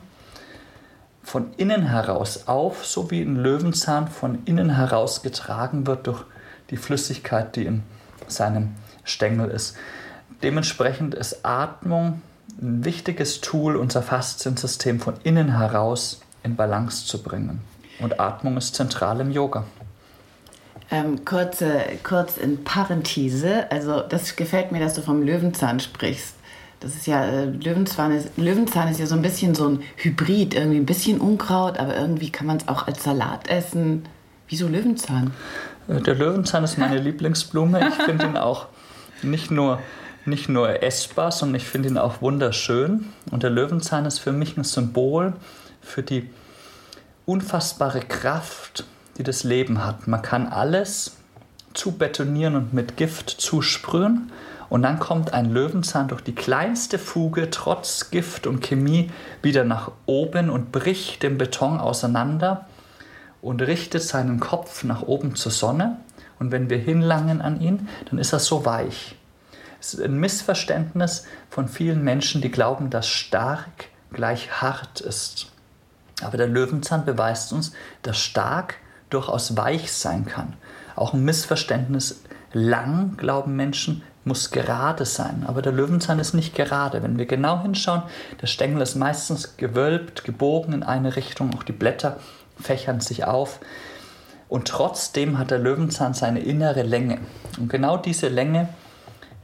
von 1.23 1.55
innen 1.57 1.89
heraus 1.89 2.47
auf, 2.47 2.85
so 2.85 3.11
wie 3.11 3.23
ein 3.23 3.37
Löwenzahn 3.37 4.09
von 4.09 4.41
innen 4.45 4.77
heraus 4.77 5.23
getragen 5.23 5.87
wird 5.87 6.07
durch 6.07 6.23
die 6.69 6.77
Flüssigkeit, 6.77 7.57
die 7.57 7.65
in 7.65 7.83
seinem 8.29 8.75
Stängel 9.05 9.51
ist. 9.51 9.75
Dementsprechend 10.43 11.15
ist 11.15 11.47
Atmung 11.47 12.21
ein 12.61 12.85
wichtiges 12.85 13.41
Tool, 13.41 13.77
unser 13.77 14.03
Fasziensystem 14.03 15.01
von 15.01 15.15
innen 15.25 15.57
heraus 15.59 16.21
in 16.43 16.57
Balance 16.57 17.07
zu 17.07 17.23
bringen. 17.23 17.61
Und 18.01 18.21
Atmung 18.21 18.57
ist 18.57 18.75
zentral 18.75 19.21
im 19.21 19.31
Yoga. 19.31 19.65
Ähm, 20.91 21.25
kurze, 21.25 21.81
kurz 22.05 22.37
in 22.37 22.63
Parenthese, 22.63 23.71
also 23.71 24.03
das 24.03 24.37
gefällt 24.37 24.71
mir, 24.71 24.79
dass 24.79 24.95
du 24.95 25.03
vom 25.03 25.23
Löwenzahn 25.23 25.81
sprichst. 25.81 26.35
Das 26.81 26.95
ist 26.95 27.07
ja, 27.07 27.25
äh, 27.25 27.47
Löwenzahn, 27.47 28.13
ist, 28.13 28.37
Löwenzahn 28.37 28.89
ist 28.89 29.01
ja 29.01 29.07
so 29.07 29.17
ein 29.17 29.23
bisschen 29.23 29.55
so 29.55 29.69
ein 29.69 29.83
Hybrid, 29.97 30.55
irgendwie 30.55 30.77
ein 30.77 30.87
bisschen 30.87 31.21
Unkraut, 31.21 31.79
aber 31.79 31.97
irgendwie 31.97 32.31
kann 32.31 32.47
man 32.47 32.59
es 32.59 32.69
auch 32.69 32.87
als 32.87 33.03
Salat 33.03 33.49
essen. 33.49 34.05
Wieso 34.49 34.69
Löwenzahn? 34.69 35.33
Äh, 35.89 36.01
der 36.03 36.15
Löwenzahn 36.15 36.63
ist 36.63 36.79
meine 36.79 36.99
Lieblingsblume. 37.01 37.89
Ich 37.89 37.95
finde 38.05 38.27
ihn 38.27 38.37
auch 38.37 38.67
nicht 39.23 39.51
nur, 39.51 39.81
nicht 40.27 40.49
nur 40.49 40.83
essbar, 40.83 41.33
sondern 41.33 41.57
ich 41.57 41.67
finde 41.67 41.89
ihn 41.89 41.99
auch 41.99 42.21
wunderschön. 42.21 43.07
Und 43.31 43.43
der 43.43 43.51
Löwenzahn 43.51 44.07
ist 44.07 44.19
für 44.19 44.33
mich 44.33 44.57
ein 44.57 44.65
Symbol 44.65 45.33
für 45.81 46.03
die 46.03 46.31
unfassbare 47.25 48.01
Kraft 48.01 48.85
die 49.19 49.23
das 49.23 49.45
Leben 49.45 49.85
hat. 49.85 50.07
Man 50.07 50.23
kann 50.23 50.47
alles 50.47 51.17
zu 51.75 51.93
betonieren 51.93 52.57
und 52.57 52.73
mit 52.73 52.97
Gift 52.97 53.31
zusprühen 53.31 54.33
und 54.69 54.83
dann 54.83 54.99
kommt 54.99 55.33
ein 55.33 55.53
Löwenzahn 55.53 56.09
durch 56.09 56.23
die 56.23 56.35
kleinste 56.35 56.99
Fuge 56.99 57.51
trotz 57.51 58.11
Gift 58.11 58.47
und 58.47 58.63
Chemie 58.63 59.11
wieder 59.43 59.65
nach 59.65 59.93
oben 60.07 60.51
und 60.51 60.73
bricht 60.73 61.23
den 61.23 61.39
Beton 61.39 61.79
auseinander 61.79 62.67
und 63.43 63.63
richtet 63.63 64.03
seinen 64.03 64.41
Kopf 64.41 64.85
nach 64.85 65.03
oben 65.03 65.37
zur 65.37 65.53
Sonne. 65.53 65.99
Und 66.39 66.51
wenn 66.51 66.69
wir 66.69 66.79
hinlangen 66.79 67.41
an 67.41 67.61
ihn, 67.61 67.89
dann 68.11 68.19
ist 68.19 68.33
er 68.33 68.41
so 68.41 68.65
weich. 68.65 69.17
Ein 69.95 70.19
Missverständnis 70.19 71.25
von 71.51 71.69
vielen 71.69 72.03
Menschen, 72.03 72.41
die 72.41 72.51
glauben, 72.51 72.91
dass 72.91 73.07
stark 73.07 73.87
gleich 74.13 74.61
hart 74.61 75.01
ist. 75.01 75.53
Aber 76.23 76.37
der 76.37 76.49
Löwenzahn 76.49 77.05
beweist 77.05 77.53
uns, 77.53 77.73
dass 78.03 78.19
stark 78.19 78.77
durchaus 79.11 79.57
weich 79.57 79.93
sein 79.93 80.25
kann. 80.27 80.55
Auch 80.95 81.13
ein 81.13 81.25
Missverständnis, 81.25 82.23
lang, 82.53 83.17
glauben 83.17 83.55
Menschen, 83.55 84.03
muss 84.25 84.51
gerade 84.51 85.05
sein. 85.05 85.45
Aber 85.47 85.63
der 85.63 85.73
Löwenzahn 85.73 86.19
ist 86.19 86.35
nicht 86.35 86.55
gerade. 86.55 87.03
Wenn 87.03 87.19
wir 87.19 87.27
genau 87.27 87.63
hinschauen, 87.63 88.03
der 88.41 88.49
Stängel 88.49 88.83
ist 88.83 88.97
meistens 88.97 89.57
gewölbt, 89.57 90.25
gebogen 90.25 90.73
in 90.73 90.83
eine 90.83 91.15
Richtung. 91.15 91.55
Auch 91.55 91.63
die 91.63 91.73
Blätter 91.73 92.19
fächern 92.59 93.01
sich 93.01 93.25
auf. 93.25 93.61
Und 94.49 94.69
trotzdem 94.69 95.39
hat 95.39 95.51
der 95.51 95.59
Löwenzahn 95.59 96.15
seine 96.15 96.41
innere 96.41 96.83
Länge. 96.83 97.19
Und 97.59 97.69
genau 97.69 97.97
diese 97.97 98.29
Länge 98.29 98.69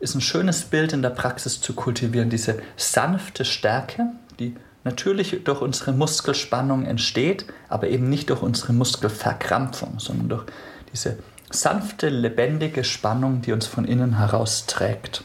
ist 0.03 0.17
ein 0.17 0.21
schönes 0.21 0.65
Bild 0.65 0.93
in 0.93 1.01
der 1.01 1.11
Praxis 1.11 1.61
zu 1.61 1.75
kultivieren. 1.75 2.29
Diese 2.29 2.61
sanfte 2.77 3.45
Stärke, 3.45 4.07
die 4.41 4.57
natürlich 4.83 5.45
durch 5.45 5.61
unsere 5.61 5.93
Muskelspannung 5.93 6.85
entsteht, 6.85 7.47
aber 7.69 7.89
eben 7.89 8.11
nicht 8.11 8.29
durch 8.31 8.43
unsere 8.43 8.73
Muskelverkrampfung, 8.73 10.01
sondern 10.01 10.29
durch 10.29 10.45
diese 10.93 11.19
sanfte, 11.51 12.09
lebendige 12.09 12.83
Spannung, 12.83 13.43
die 13.43 13.53
uns 13.53 13.69
von 13.69 13.85
innen 13.85 14.19
heraus 14.19 14.67
trägt. 14.67 15.23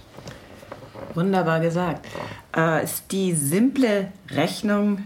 Wunderbar 1.15 1.60
gesagt. 1.60 2.05
Äh, 2.55 2.84
ist 2.84 3.12
die 3.12 3.34
simple 3.34 4.12
Rechnung 4.29 5.05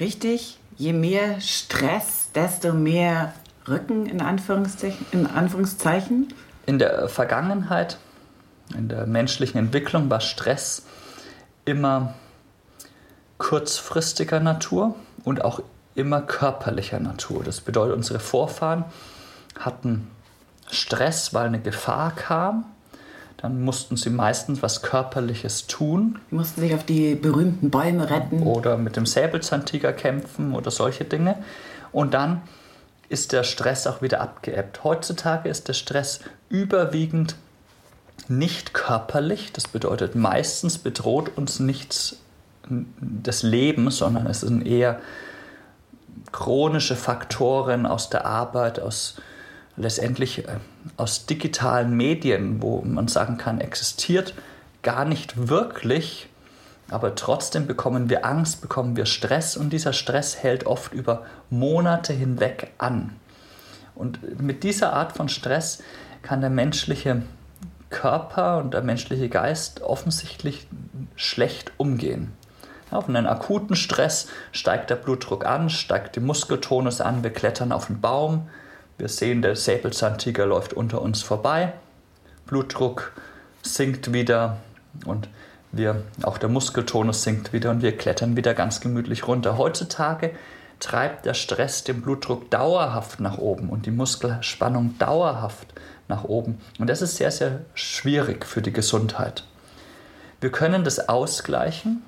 richtig? 0.00 0.58
Je 0.78 0.94
mehr 0.94 1.42
Stress, 1.42 2.30
desto 2.34 2.72
mehr 2.72 3.34
Rücken 3.68 4.06
in 4.06 4.22
Anführungszeichen? 4.22 5.04
In, 5.12 5.26
Anführungszeichen? 5.26 6.28
in 6.66 6.78
der 6.78 7.08
Vergangenheit, 7.08 7.98
in 8.76 8.88
der 8.88 9.06
menschlichen 9.06 9.58
Entwicklung 9.58 10.08
war 10.10 10.20
Stress 10.20 10.84
immer 11.64 12.14
kurzfristiger 13.38 14.40
Natur 14.40 14.94
und 15.24 15.44
auch 15.44 15.60
immer 15.94 16.22
körperlicher 16.22 17.00
Natur. 17.00 17.44
Das 17.44 17.60
bedeutet, 17.60 17.96
unsere 17.96 18.20
Vorfahren 18.20 18.84
hatten 19.58 20.08
Stress, 20.70 21.34
weil 21.34 21.46
eine 21.46 21.60
Gefahr 21.60 22.14
kam. 22.14 22.64
Dann 23.36 23.62
mussten 23.62 23.96
sie 23.96 24.10
meistens 24.10 24.62
was 24.62 24.82
Körperliches 24.82 25.66
tun. 25.66 26.18
Sie 26.30 26.36
mussten 26.36 26.60
sich 26.62 26.74
auf 26.74 26.84
die 26.84 27.14
berühmten 27.14 27.70
Bäume 27.70 28.08
retten. 28.08 28.42
Oder 28.42 28.76
mit 28.78 28.96
dem 28.96 29.06
Säbelzahntiger 29.06 29.92
kämpfen 29.92 30.54
oder 30.54 30.70
solche 30.70 31.04
Dinge. 31.04 31.36
Und 31.92 32.14
dann 32.14 32.42
ist 33.08 33.32
der 33.32 33.44
Stress 33.44 33.86
auch 33.86 34.00
wieder 34.00 34.20
abgeebbt. 34.20 34.82
Heutzutage 34.82 35.48
ist 35.48 35.68
der 35.68 35.74
Stress 35.74 36.20
überwiegend 36.48 37.36
nicht 38.28 38.74
körperlich. 38.74 39.52
Das 39.52 39.68
bedeutet, 39.68 40.14
meistens 40.14 40.78
bedroht 40.78 41.36
uns 41.36 41.60
nichts 41.60 42.18
das 42.68 43.42
Leben, 43.42 43.90
sondern 43.90 44.26
es 44.26 44.40
sind 44.40 44.66
eher 44.66 45.00
chronische 46.32 46.96
Faktoren 46.96 47.86
aus 47.86 48.10
der 48.10 48.24
Arbeit, 48.24 48.80
aus 48.80 49.16
letztendlich 49.76 50.48
äh, 50.48 50.56
aus 50.96 51.26
digitalen 51.26 51.96
Medien, 51.96 52.62
wo 52.62 52.82
man 52.82 53.08
sagen 53.08 53.38
kann, 53.38 53.60
existiert 53.60 54.34
gar 54.82 55.04
nicht 55.04 55.48
wirklich, 55.48 56.28
aber 56.90 57.14
trotzdem 57.14 57.66
bekommen 57.66 58.10
wir 58.10 58.24
Angst, 58.24 58.60
bekommen 58.60 58.96
wir 58.96 59.06
Stress 59.06 59.56
und 59.56 59.72
dieser 59.72 59.92
Stress 59.92 60.36
hält 60.42 60.66
oft 60.66 60.92
über 60.92 61.24
Monate 61.50 62.12
hinweg 62.12 62.72
an. 62.78 63.14
Und 63.94 64.40
mit 64.40 64.62
dieser 64.64 64.92
Art 64.92 65.16
von 65.16 65.28
Stress 65.28 65.82
kann 66.22 66.40
der 66.40 66.50
menschliche 66.50 67.22
Körper 67.94 68.58
und 68.58 68.74
der 68.74 68.82
menschliche 68.82 69.28
Geist 69.28 69.80
offensichtlich 69.80 70.66
schlecht 71.14 71.72
umgehen. 71.78 72.32
Auf 72.90 73.08
einen 73.08 73.26
akuten 73.26 73.76
Stress 73.76 74.28
steigt 74.52 74.90
der 74.90 74.96
Blutdruck 74.96 75.46
an, 75.46 75.70
steigt 75.70 76.16
die 76.16 76.20
Muskeltonus 76.20 77.00
an, 77.00 77.22
wir 77.22 77.32
klettern 77.32 77.72
auf 77.72 77.86
den 77.86 78.00
Baum, 78.00 78.48
wir 78.98 79.08
sehen, 79.08 79.42
der 79.42 79.56
Säbelzahntiger 79.56 80.44
läuft 80.44 80.74
unter 80.74 81.00
uns 81.02 81.22
vorbei. 81.22 81.72
Blutdruck 82.46 83.12
sinkt 83.62 84.12
wieder 84.12 84.58
und 85.06 85.28
wir, 85.72 86.02
auch 86.22 86.38
der 86.38 86.48
Muskeltonus 86.48 87.22
sinkt 87.22 87.52
wieder 87.52 87.70
und 87.70 87.82
wir 87.82 87.96
klettern 87.96 88.36
wieder 88.36 88.54
ganz 88.54 88.80
gemütlich 88.80 89.26
runter. 89.26 89.56
Heutzutage 89.56 90.32
treibt 90.78 91.26
der 91.26 91.34
Stress 91.34 91.84
den 91.84 92.02
Blutdruck 92.02 92.50
dauerhaft 92.50 93.20
nach 93.20 93.38
oben 93.38 93.70
und 93.70 93.86
die 93.86 93.90
Muskelspannung 93.90 94.98
dauerhaft 94.98 95.74
nach 96.08 96.24
oben. 96.24 96.60
Und 96.78 96.88
das 96.90 97.02
ist 97.02 97.16
sehr, 97.16 97.30
sehr 97.30 97.60
schwierig 97.74 98.44
für 98.44 98.62
die 98.62 98.72
Gesundheit. 98.72 99.44
Wir 100.40 100.50
können 100.50 100.84
das 100.84 101.08
ausgleichen 101.08 102.02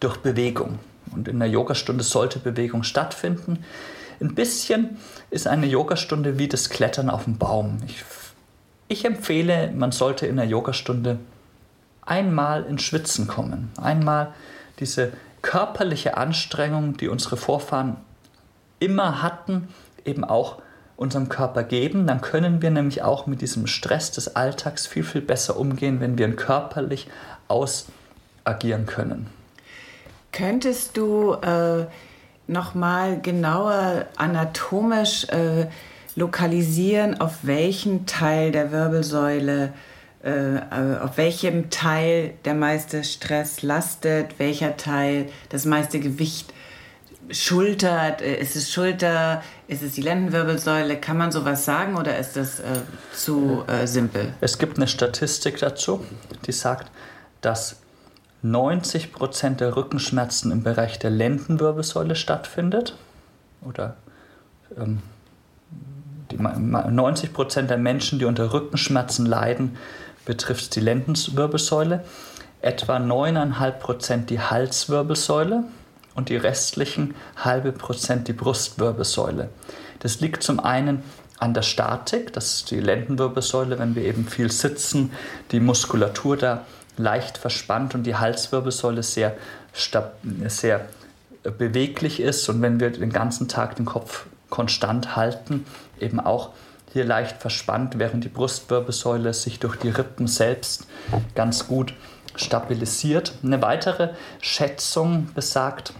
durch 0.00 0.18
Bewegung. 0.18 0.78
Und 1.12 1.28
in 1.28 1.38
der 1.38 1.48
Yogastunde 1.48 2.04
sollte 2.04 2.38
Bewegung 2.38 2.82
stattfinden. 2.82 3.64
Ein 4.20 4.34
bisschen 4.34 4.98
ist 5.30 5.46
eine 5.46 5.66
Yogastunde 5.66 6.38
wie 6.38 6.48
das 6.48 6.70
Klettern 6.70 7.10
auf 7.10 7.24
dem 7.24 7.38
Baum. 7.38 7.78
Ich, 7.86 8.04
ich 8.88 9.04
empfehle, 9.04 9.72
man 9.72 9.92
sollte 9.92 10.26
in 10.26 10.36
der 10.36 10.46
Yogastunde 10.46 11.18
einmal 12.02 12.64
ins 12.64 12.82
Schwitzen 12.82 13.26
kommen. 13.26 13.70
Einmal 13.80 14.34
diese 14.78 15.12
körperliche 15.42 16.16
Anstrengung, 16.16 16.96
die 16.96 17.08
unsere 17.08 17.36
Vorfahren 17.36 17.96
immer 18.78 19.22
hatten, 19.22 19.68
eben 20.04 20.24
auch 20.24 20.62
unserem 20.96 21.28
Körper 21.28 21.62
geben. 21.62 22.06
Dann 22.06 22.20
können 22.20 22.62
wir 22.62 22.70
nämlich 22.70 23.02
auch 23.02 23.26
mit 23.26 23.40
diesem 23.40 23.66
Stress 23.66 24.10
des 24.10 24.36
Alltags 24.36 24.86
viel, 24.86 25.04
viel 25.04 25.20
besser 25.20 25.56
umgehen, 25.56 26.00
wenn 26.00 26.18
wir 26.18 26.26
ihn 26.26 26.36
körperlich 26.36 27.08
ausagieren 27.48 28.86
können. 28.86 29.26
Könntest 30.32 30.96
du 30.96 31.34
äh, 31.34 31.86
nochmal 32.46 33.20
genauer 33.20 34.06
anatomisch 34.16 35.24
äh, 35.28 35.66
lokalisieren, 36.16 37.20
auf 37.20 37.38
welchen 37.42 38.06
Teil 38.06 38.52
der 38.52 38.72
Wirbelsäule, 38.72 39.72
äh, 40.24 40.56
äh, 40.56 40.98
auf 41.00 41.16
welchem 41.16 41.70
Teil 41.70 42.34
der 42.44 42.54
meiste 42.54 43.04
Stress 43.04 43.62
lastet, 43.62 44.38
welcher 44.38 44.76
Teil 44.76 45.26
das 45.48 45.64
meiste 45.64 46.00
Gewicht 46.00 46.52
schultert. 47.30 48.20
Äh, 48.22 48.40
ist 48.40 48.56
es 48.56 48.72
Schulter? 48.72 49.42
Ist 49.68 49.82
es 49.82 49.92
die 49.92 50.02
Lendenwirbelsäule? 50.02 50.96
Kann 50.96 51.16
man 51.16 51.32
sowas 51.32 51.64
sagen 51.64 51.96
oder 51.96 52.18
ist 52.18 52.36
das 52.36 52.60
äh, 52.60 52.64
zu 53.14 53.64
äh, 53.66 53.86
simpel? 53.86 54.34
Es 54.40 54.58
gibt 54.58 54.76
eine 54.76 54.88
Statistik 54.88 55.58
dazu, 55.58 56.04
die 56.46 56.52
sagt, 56.52 56.90
dass 57.40 57.76
90 58.42 59.12
Prozent 59.12 59.60
der 59.60 59.76
Rückenschmerzen 59.76 60.50
im 60.50 60.62
Bereich 60.62 60.98
der 60.98 61.10
Lendenwirbelsäule 61.10 62.16
stattfindet. 62.16 62.96
Oder 63.62 63.96
ähm, 64.76 64.98
die, 66.30 66.36
90 66.36 67.32
Prozent 67.32 67.70
der 67.70 67.78
Menschen, 67.78 68.18
die 68.18 68.24
unter 68.24 68.52
Rückenschmerzen 68.52 69.26
leiden, 69.26 69.76
betrifft 70.24 70.74
die 70.74 70.80
Lendenwirbelsäule. 70.80 72.04
Etwa 72.60 72.96
9,5 72.96 73.70
Prozent 73.72 74.30
die 74.30 74.40
Halswirbelsäule 74.40 75.64
und 76.14 76.28
die 76.28 76.36
restlichen 76.36 77.14
halbe 77.36 77.72
Prozent 77.72 78.28
die 78.28 78.32
Brustwirbelsäule. 78.32 79.48
Das 80.00 80.20
liegt 80.20 80.42
zum 80.42 80.60
einen 80.60 81.02
an 81.38 81.54
der 81.54 81.62
Statik, 81.62 82.32
das 82.32 82.54
ist 82.54 82.70
die 82.70 82.80
Lendenwirbelsäule, 82.80 83.78
wenn 83.78 83.94
wir 83.94 84.04
eben 84.04 84.26
viel 84.26 84.50
sitzen, 84.50 85.12
die 85.50 85.60
Muskulatur 85.60 86.36
da 86.36 86.64
leicht 86.96 87.38
verspannt 87.38 87.94
und 87.94 88.04
die 88.04 88.16
Halswirbelsäule 88.16 89.02
sehr, 89.02 89.36
sehr 89.72 90.86
beweglich 91.42 92.20
ist 92.20 92.48
und 92.48 92.62
wenn 92.62 92.78
wir 92.78 92.90
den 92.90 93.10
ganzen 93.10 93.48
Tag 93.48 93.76
den 93.76 93.86
Kopf 93.86 94.26
konstant 94.50 95.16
halten, 95.16 95.66
eben 95.98 96.20
auch 96.20 96.50
hier 96.92 97.04
leicht 97.04 97.38
verspannt, 97.40 97.98
während 97.98 98.22
die 98.22 98.28
Brustwirbelsäule 98.28 99.32
sich 99.32 99.58
durch 99.58 99.76
die 99.76 99.88
Rippen 99.88 100.28
selbst 100.28 100.86
ganz 101.34 101.66
gut 101.66 101.94
stabilisiert. 102.36 103.34
Eine 103.42 103.62
weitere 103.62 104.10
Schätzung 104.40 105.28
besagt, 105.34 105.94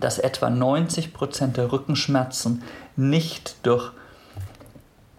dass 0.00 0.18
etwa 0.18 0.50
90 0.50 1.14
Prozent 1.14 1.56
der 1.56 1.72
Rückenschmerzen 1.72 2.62
nicht 2.96 3.56
durch 3.62 3.92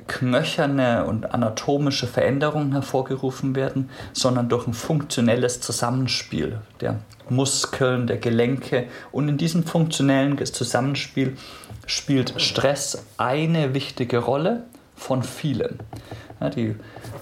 knöcherne 0.08 1.06
und 1.06 1.34
anatomische 1.34 2.08
Veränderungen 2.08 2.72
hervorgerufen 2.72 3.56
werden, 3.56 3.90
sondern 4.14 4.50
durch 4.50 4.66
ein 4.68 4.74
funktionelles 4.74 5.60
Zusammenspiel 5.60 6.62
der 6.80 7.00
Muskeln, 7.30 8.08
der 8.08 8.18
Gelenke. 8.18 8.88
Und 9.12 9.28
in 9.28 9.38
diesem 9.38 9.64
funktionellen 9.64 10.44
Zusammenspiel 10.46 11.38
spielt 11.86 12.40
Stress 12.42 13.06
eine 13.18 13.74
wichtige 13.74 14.20
Rolle 14.20 14.64
von 14.96 15.24
vielen. 15.24 15.80
Ja, 16.40 16.50
die, 16.50 16.76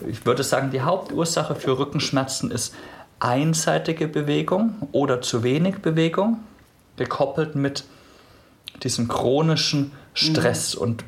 ich 0.08 0.26
würde 0.26 0.44
sagen, 0.44 0.72
die 0.72 0.82
Hauptursache 0.82 1.56
für 1.56 1.78
Rückenschmerzen 1.78 2.52
ist 2.52 2.74
einseitige 3.20 4.08
Bewegung 4.08 4.88
oder 4.92 5.22
zu 5.22 5.44
wenig 5.44 5.80
Bewegung, 5.80 6.40
gekoppelt 6.98 7.56
mit 7.56 7.86
diesem 8.84 9.08
chronischen 9.08 9.92
Stress. 10.14 10.76
Mhm. 10.76 10.82
Und 10.82 11.06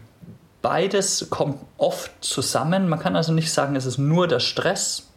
beides 0.62 1.30
kommt 1.30 1.60
oft 1.78 2.12
zusammen. 2.22 2.90
Man 2.90 3.00
kann 3.00 3.16
also 3.16 3.32
nicht 3.32 3.52
sagen, 3.52 3.76
es 3.76 3.86
ist 3.86 3.98
nur 3.98 4.28
der 4.28 4.40
Stress 4.40 5.08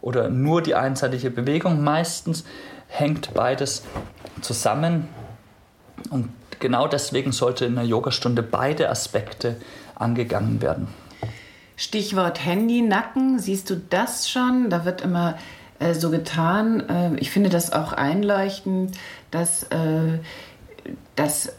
oder 0.00 0.28
nur 0.28 0.62
die 0.62 0.74
einseitige 0.74 1.30
Bewegung. 1.30 1.82
Meistens 1.82 2.44
hängt 2.88 3.34
beides 3.34 3.82
zusammen. 4.40 5.08
Und 6.10 6.30
genau 6.60 6.86
deswegen 6.86 7.32
sollte 7.32 7.64
in 7.64 7.74
der 7.74 7.84
Yogastunde 7.84 8.42
beide 8.42 8.90
Aspekte 8.90 9.56
angegangen 9.94 10.62
werden. 10.62 10.88
Stichwort 11.76 12.44
Handy-Nacken, 12.44 13.38
siehst 13.38 13.70
du 13.70 13.76
das 13.76 14.28
schon? 14.28 14.68
Da 14.68 14.84
wird 14.84 15.00
immer 15.00 15.38
äh, 15.78 15.94
so 15.94 16.10
getan. 16.10 16.88
Äh, 16.88 17.16
ich 17.16 17.30
finde 17.30 17.50
das 17.50 17.72
auch 17.72 17.92
einleuchtend, 17.92 18.96
dass, 19.30 19.64
äh, 19.64 20.18
dass 21.16 21.52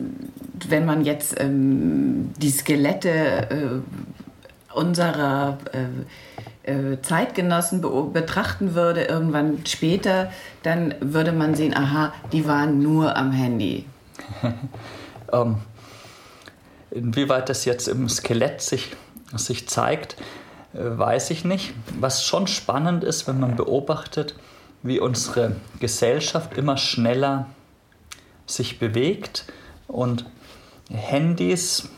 wenn 0.67 0.85
man 0.85 1.03
jetzt 1.05 1.39
ähm, 1.39 2.31
die 2.37 2.51
Skelette 2.51 3.09
äh, 3.09 4.77
unserer 4.77 5.57
äh, 6.63 6.97
Zeitgenossen 7.01 7.81
betrachten 8.13 8.75
würde, 8.75 9.03
irgendwann 9.03 9.65
später, 9.65 10.31
dann 10.61 10.93
würde 10.99 11.31
man 11.31 11.55
sehen, 11.55 11.75
aha, 11.75 12.13
die 12.31 12.45
waren 12.47 12.83
nur 12.83 13.17
am 13.17 13.31
Handy. 13.31 13.85
ähm, 15.33 15.57
inwieweit 16.91 17.49
das 17.49 17.65
jetzt 17.65 17.87
im 17.87 18.07
Skelett 18.07 18.61
sich, 18.61 18.95
sich 19.35 19.67
zeigt, 19.67 20.15
weiß 20.73 21.31
ich 21.31 21.45
nicht. 21.45 21.73
Was 21.99 22.23
schon 22.23 22.47
spannend 22.47 23.03
ist, 23.03 23.27
wenn 23.27 23.39
man 23.39 23.55
beobachtet, 23.55 24.35
wie 24.83 24.99
unsere 24.99 25.55
Gesellschaft 25.79 26.57
immer 26.57 26.77
schneller 26.77 27.47
sich 28.45 28.79
bewegt 28.79 29.45
und 29.87 30.25
Handys 30.89 31.89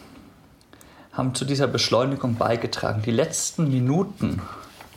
haben 1.13 1.36
zu 1.36 1.45
dieser 1.45 1.67
Beschleunigung 1.67 2.36
beigetragen. 2.36 3.01
Die 3.01 3.12
letzten 3.12 3.69
Minuten 3.69 4.41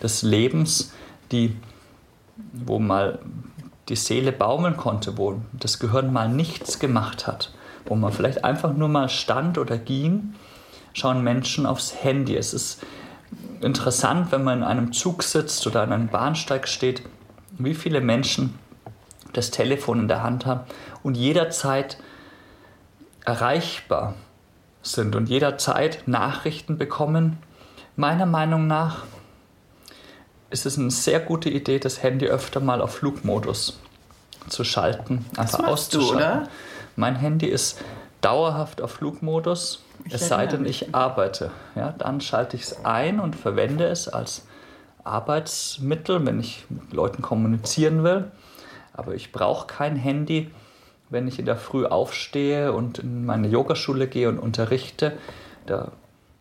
des 0.03 0.23
Lebens, 0.23 0.93
die, 1.33 1.57
wo 2.53 2.79
mal 2.79 3.19
die 3.89 3.97
Seele 3.97 4.33
baumeln 4.33 4.77
konnte, 4.77 5.19
wo 5.19 5.41
das 5.53 5.79
Gehirn 5.79 6.13
mal 6.13 6.29
nichts 6.29 6.79
gemacht 6.79 7.27
hat, 7.27 7.53
wo 7.85 7.95
man 7.95 8.13
vielleicht 8.13 8.45
einfach 8.45 8.73
nur 8.73 8.89
mal 8.89 9.09
stand 9.09 9.59
oder 9.59 9.77
ging, 9.77 10.35
schauen 10.93 11.23
Menschen 11.23 11.67
aufs 11.67 12.03
Handy. 12.03 12.37
Es 12.37 12.55
ist 12.55 12.81
interessant, 13.65 14.31
wenn 14.33 14.45
man 14.45 14.59
in 14.59 14.65
einem 14.65 14.93
Zug 14.93 15.23
sitzt 15.23 15.67
oder 15.67 15.83
an 15.83 15.93
einem 15.93 16.09
Bahnsteig 16.09 16.69
steht, 16.69 17.03
wie 17.59 17.75
viele 17.75 18.01
Menschen 18.01 18.59
das 19.33 19.51
Telefon 19.51 20.01
in 20.01 20.09
der 20.09 20.23
Hand 20.23 20.47
haben 20.47 20.61
und 21.03 21.17
jederzeit 21.17 21.99
erreichbar 23.25 24.15
sind 24.83 25.17
und 25.17 25.29
jederzeit 25.29 26.07
Nachrichten 26.07 26.79
bekommen. 26.79 27.39
Meiner 27.97 28.27
Meinung 28.27 28.67
nach 28.67 29.05
ist 30.51 30.67
es 30.67 30.79
eine 30.79 30.91
sehr 30.91 31.21
gute 31.21 31.49
Idee, 31.49 31.79
das 31.79 32.03
Handy 32.03 32.27
öfter 32.27 32.61
mal 32.61 32.81
auf 32.81 32.97
Flugmodus 32.97 33.81
zu 34.49 34.63
schalten, 34.63 35.25
einfach 35.37 35.65
auszuschalten. 35.67 36.19
Du, 36.19 36.25
oder? 36.25 36.49
Mein 36.97 37.17
Handy 37.17 37.47
ist 37.47 37.81
dauerhaft 38.25 38.81
auf 38.81 38.93
Flugmodus, 38.93 39.85
ich 40.05 40.15
es 40.15 40.29
sei 40.29 40.47
denn, 40.47 40.65
ich 40.65 40.95
arbeite. 40.95 41.51
Ja, 41.75 41.95
dann 41.97 42.21
schalte 42.21 42.57
ich 42.57 42.63
es 42.63 42.85
ein 42.85 43.21
und 43.21 43.37
verwende 43.37 43.87
es 43.87 44.09
als 44.09 44.47
Arbeitsmittel, 45.05 46.25
wenn 46.25 46.41
ich 46.41 46.65
mit 46.71 46.93
Leuten 46.93 47.23
kommunizieren 47.23 48.03
will. 48.03 48.31
Aber 48.95 49.15
ich 49.15 49.33
brauche 49.33 49.67
kein 49.67 49.97
Handy, 49.97 50.51
wenn 51.11 51.29
ich 51.29 51.39
in 51.39 51.45
der 51.45 51.57
Früh 51.57 51.85
aufstehe 51.85 52.73
und 52.73 52.99
in 52.99 53.27
meine 53.27 53.49
Yogaschule 53.49 54.09
gehe 54.09 54.29
und 54.29 54.39
unterrichte. 54.39 55.13
Da 55.67 55.93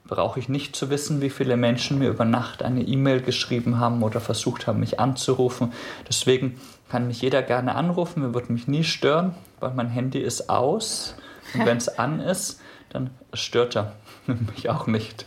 brauche 0.05 0.39
ich 0.39 0.47
nicht 0.47 0.75
zu 0.75 0.89
wissen, 0.89 1.21
wie 1.21 1.29
viele 1.29 1.57
Menschen 1.57 1.99
mir 1.99 2.09
über 2.09 2.25
Nacht 2.25 2.63
eine 2.63 2.81
E-Mail 2.81 3.21
geschrieben 3.21 3.79
haben 3.79 4.03
oder 4.03 4.21
versucht 4.21 4.67
haben, 4.67 4.79
mich 4.79 4.99
anzurufen. 4.99 5.73
Deswegen 6.07 6.59
kann 6.89 7.07
mich 7.07 7.21
jeder 7.21 7.41
gerne 7.41 7.75
anrufen, 7.75 8.21
mir 8.21 8.33
wird 8.33 8.49
mich 8.49 8.67
nie 8.67 8.83
stören, 8.83 9.33
weil 9.59 9.73
mein 9.73 9.89
Handy 9.89 10.19
ist 10.19 10.49
aus. 10.49 11.15
Und 11.53 11.65
wenn 11.65 11.77
es 11.77 11.99
an 11.99 12.19
ist, 12.19 12.59
dann 12.89 13.09
stört 13.33 13.75
er 13.75 13.93
mich 14.27 14.69
auch 14.69 14.87
nicht. 14.87 15.25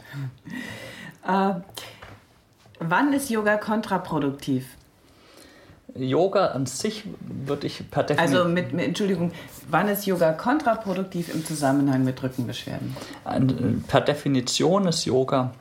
Äh, 1.26 1.54
wann 2.78 3.12
ist 3.12 3.30
Yoga 3.30 3.56
kontraproduktiv? 3.56 4.66
Yoga 5.94 6.48
an 6.48 6.66
sich 6.66 7.04
würde 7.20 7.66
ich 7.66 7.90
per 7.90 8.02
Definition. 8.02 8.38
Also 8.38 8.48
mit, 8.50 8.72
mit, 8.72 8.84
Entschuldigung, 8.84 9.32
wann 9.70 9.88
ist 9.88 10.06
Yoga 10.06 10.32
kontraproduktiv 10.32 11.32
im 11.32 11.44
Zusammenhang 11.44 12.04
mit 12.04 12.22
Rückenbeschwerden? 12.22 12.94
Per 13.88 14.00
Definition 14.02 14.86
ist 14.86 15.04
Yoga, 15.06 15.52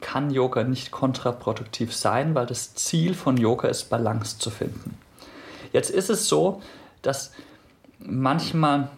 kann 0.00 0.30
Yoga 0.30 0.64
nicht 0.64 0.90
kontraproduktiv 0.90 1.94
sein, 1.94 2.34
weil 2.34 2.46
das 2.46 2.74
Ziel 2.74 3.14
von 3.14 3.36
Yoga 3.36 3.68
ist, 3.68 3.90
Balance 3.90 4.38
zu 4.38 4.50
finden. 4.50 4.96
Jetzt 5.72 5.90
ist 5.90 6.10
es 6.10 6.28
so, 6.28 6.62
dass 7.02 7.32
manchmal 7.98 8.88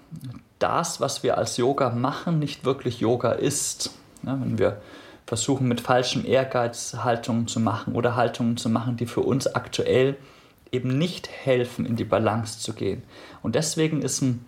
das, 0.58 1.00
was 1.00 1.22
wir 1.22 1.38
als 1.38 1.56
Yoga 1.56 1.90
machen, 1.90 2.38
nicht 2.38 2.64
wirklich 2.64 3.00
Yoga 3.00 3.32
ist. 3.32 3.90
Ja, 4.22 4.38
wenn 4.40 4.58
wir 4.58 4.80
versuchen, 5.26 5.68
mit 5.68 5.80
falschem 5.80 6.24
Ehrgeiz 6.24 6.96
Haltungen 7.02 7.48
zu 7.48 7.60
machen 7.60 7.94
oder 7.94 8.16
Haltungen 8.16 8.56
zu 8.56 8.68
machen, 8.68 8.96
die 8.96 9.06
für 9.06 9.20
uns 9.20 9.46
aktuell 9.46 10.16
eben 10.72 10.96
nicht 10.98 11.28
helfen, 11.28 11.84
in 11.84 11.96
die 11.96 12.04
Balance 12.04 12.60
zu 12.60 12.72
gehen. 12.72 13.02
Und 13.42 13.54
deswegen 13.54 14.02
ist 14.02 14.22
ein 14.22 14.44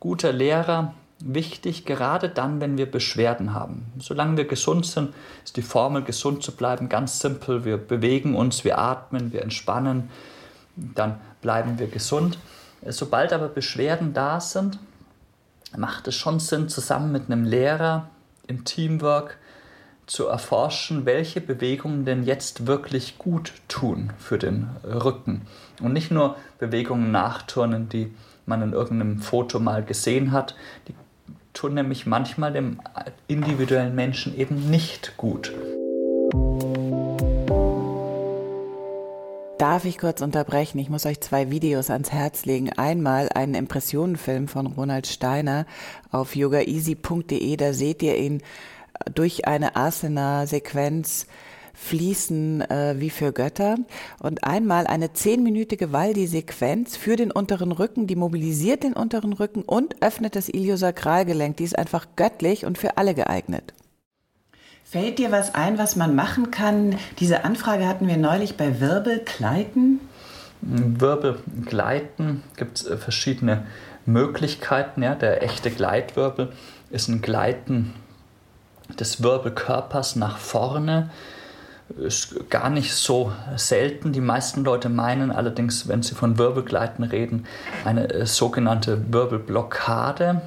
guter 0.00 0.32
Lehrer 0.32 0.94
wichtig, 1.18 1.86
gerade 1.86 2.28
dann, 2.28 2.60
wenn 2.60 2.76
wir 2.76 2.90
Beschwerden 2.90 3.54
haben. 3.54 3.86
Solange 3.98 4.36
wir 4.36 4.46
gesund 4.46 4.86
sind, 4.86 5.14
ist 5.44 5.56
die 5.56 5.62
Formel, 5.62 6.02
gesund 6.02 6.42
zu 6.42 6.52
bleiben, 6.52 6.88
ganz 6.88 7.20
simpel. 7.20 7.64
Wir 7.64 7.78
bewegen 7.78 8.36
uns, 8.36 8.64
wir 8.64 8.78
atmen, 8.78 9.32
wir 9.32 9.42
entspannen, 9.42 10.10
dann 10.76 11.18
bleiben 11.40 11.78
wir 11.78 11.86
gesund. 11.86 12.38
Sobald 12.86 13.32
aber 13.32 13.48
Beschwerden 13.48 14.12
da 14.12 14.40
sind, 14.40 14.78
macht 15.76 16.08
es 16.08 16.14
schon 16.14 16.40
Sinn, 16.40 16.68
zusammen 16.68 17.12
mit 17.12 17.30
einem 17.30 17.44
Lehrer 17.44 18.08
im 18.46 18.64
Teamwork 18.64 19.38
zu 20.06 20.26
erforschen, 20.26 21.04
welche 21.04 21.40
Bewegungen 21.40 22.04
denn 22.04 22.22
jetzt 22.22 22.66
wirklich 22.66 23.18
gut 23.18 23.52
tun 23.66 24.12
für 24.18 24.38
den 24.38 24.68
Rücken. 24.84 25.42
Und 25.80 25.92
nicht 25.92 26.10
nur 26.10 26.36
Bewegungen 26.58 27.10
nachturnen, 27.10 27.88
die 27.88 28.14
man 28.46 28.62
in 28.62 28.72
irgendeinem 28.72 29.18
Foto 29.18 29.58
mal 29.58 29.82
gesehen 29.82 30.30
hat, 30.30 30.54
die 30.86 30.94
tun 31.52 31.74
nämlich 31.74 32.06
manchmal 32.06 32.52
dem 32.52 32.80
individuellen 33.26 33.94
Menschen 33.94 34.36
eben 34.36 34.70
nicht 34.70 35.16
gut. 35.16 35.52
Darf 39.58 39.86
ich 39.86 39.96
kurz 39.96 40.20
unterbrechen? 40.20 40.78
Ich 40.78 40.90
muss 40.90 41.06
euch 41.06 41.18
zwei 41.22 41.50
Videos 41.50 41.88
ans 41.88 42.12
Herz 42.12 42.44
legen. 42.44 42.74
Einmal 42.74 43.30
einen 43.34 43.54
Impressionenfilm 43.54 44.48
von 44.48 44.66
Ronald 44.66 45.06
Steiner 45.06 45.64
auf 46.10 46.36
yogaeasy.de. 46.36 47.56
Da 47.56 47.72
seht 47.72 48.02
ihr 48.02 48.18
ihn 48.18 48.42
durch 49.14 49.46
eine 49.46 49.74
Asana-Sequenz 49.74 51.26
fließen 51.72 52.62
äh, 52.62 52.96
wie 52.98 53.08
für 53.08 53.32
Götter. 53.32 53.76
Und 54.20 54.44
einmal 54.44 54.86
eine 54.86 55.14
zehnminütige 55.14 55.90
Waldi-Sequenz 55.90 56.98
für 56.98 57.16
den 57.16 57.30
unteren 57.30 57.72
Rücken, 57.72 58.06
die 58.06 58.16
mobilisiert 58.16 58.82
den 58.82 58.92
unteren 58.92 59.32
Rücken 59.32 59.62
und 59.62 60.02
öffnet 60.02 60.36
das 60.36 60.50
Iliosakralgelenk. 60.50 61.56
Die 61.56 61.64
ist 61.64 61.78
einfach 61.78 62.08
göttlich 62.16 62.66
und 62.66 62.76
für 62.76 62.98
alle 62.98 63.14
geeignet. 63.14 63.72
Fällt 64.96 65.18
dir 65.18 65.30
was 65.30 65.54
ein, 65.54 65.76
was 65.76 65.94
man 65.94 66.14
machen 66.14 66.50
kann? 66.50 66.96
Diese 67.18 67.44
Anfrage 67.44 67.86
hatten 67.86 68.08
wir 68.08 68.16
neulich 68.16 68.56
bei 68.56 68.80
Wirbelgleiten. 68.80 70.00
Wirbelgleiten 70.62 72.42
gibt 72.56 72.78
es 72.78 72.86
äh, 72.86 72.96
verschiedene 72.96 73.66
Möglichkeiten. 74.06 75.02
Ja. 75.02 75.14
Der 75.14 75.42
echte 75.42 75.70
Gleitwirbel 75.70 76.50
ist 76.88 77.08
ein 77.08 77.20
Gleiten 77.20 77.92
des 78.98 79.22
Wirbelkörpers 79.22 80.16
nach 80.16 80.38
vorne. 80.38 81.10
Ist 81.98 82.48
gar 82.48 82.70
nicht 82.70 82.94
so 82.94 83.32
selten. 83.56 84.14
Die 84.14 84.22
meisten 84.22 84.64
Leute 84.64 84.88
meinen 84.88 85.30
allerdings, 85.30 85.88
wenn 85.88 86.02
sie 86.02 86.14
von 86.14 86.38
Wirbelgleiten 86.38 87.04
reden, 87.04 87.44
eine 87.84 88.08
äh, 88.08 88.24
sogenannte 88.24 89.12
Wirbelblockade. 89.12 90.40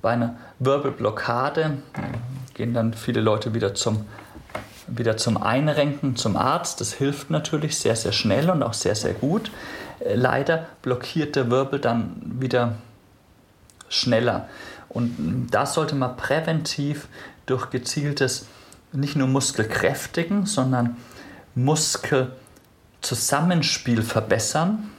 Bei 0.00 0.12
einer 0.12 0.36
Wirbelblockade 0.60 1.78
gehen 2.54 2.74
dann 2.74 2.94
viele 2.94 3.20
Leute 3.20 3.54
wieder 3.54 3.74
zum, 3.74 4.06
wieder 4.86 5.16
zum 5.16 5.42
Einrenken, 5.42 6.14
zum 6.16 6.36
Arzt. 6.36 6.80
Das 6.80 6.92
hilft 6.92 7.30
natürlich 7.30 7.78
sehr, 7.78 7.96
sehr 7.96 8.12
schnell 8.12 8.50
und 8.50 8.62
auch 8.62 8.74
sehr, 8.74 8.94
sehr 8.94 9.14
gut. 9.14 9.50
Äh, 10.00 10.14
leider 10.14 10.66
blockiert 10.82 11.34
der 11.36 11.50
Wirbel 11.50 11.78
dann 11.78 12.20
wieder 12.40 12.74
schneller. 13.88 14.48
Und 14.88 15.48
das 15.50 15.74
sollte 15.74 15.94
man 15.94 16.16
präventiv 16.16 17.06
durch 17.46 17.70
gezieltes 17.70 18.46
nicht 18.92 19.14
nur 19.16 19.28
Muskelkräftigen, 19.28 20.46
sondern 20.46 20.96
Muskelzusammenspiel 21.54 24.02
verbessern 24.02 24.90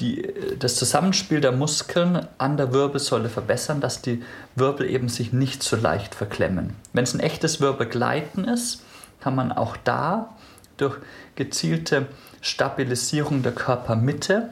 die, 0.00 0.28
das 0.58 0.76
Zusammenspiel 0.76 1.40
der 1.40 1.52
Muskeln 1.52 2.26
an 2.38 2.56
der 2.56 2.72
Wirbelsäule 2.72 3.28
verbessern, 3.28 3.80
dass 3.80 4.02
die 4.02 4.22
Wirbel 4.54 4.88
eben 4.88 5.08
sich 5.08 5.32
nicht 5.32 5.62
so 5.62 5.76
leicht 5.76 6.14
verklemmen. 6.14 6.74
Wenn 6.92 7.04
es 7.04 7.14
ein 7.14 7.20
echtes 7.20 7.60
Wirbelgleiten 7.60 8.44
ist, 8.44 8.82
kann 9.20 9.34
man 9.34 9.52
auch 9.52 9.76
da 9.76 10.34
durch 10.76 10.98
gezielte 11.34 12.06
Stabilisierung 12.40 13.42
der 13.42 13.52
Körpermitte 13.52 14.50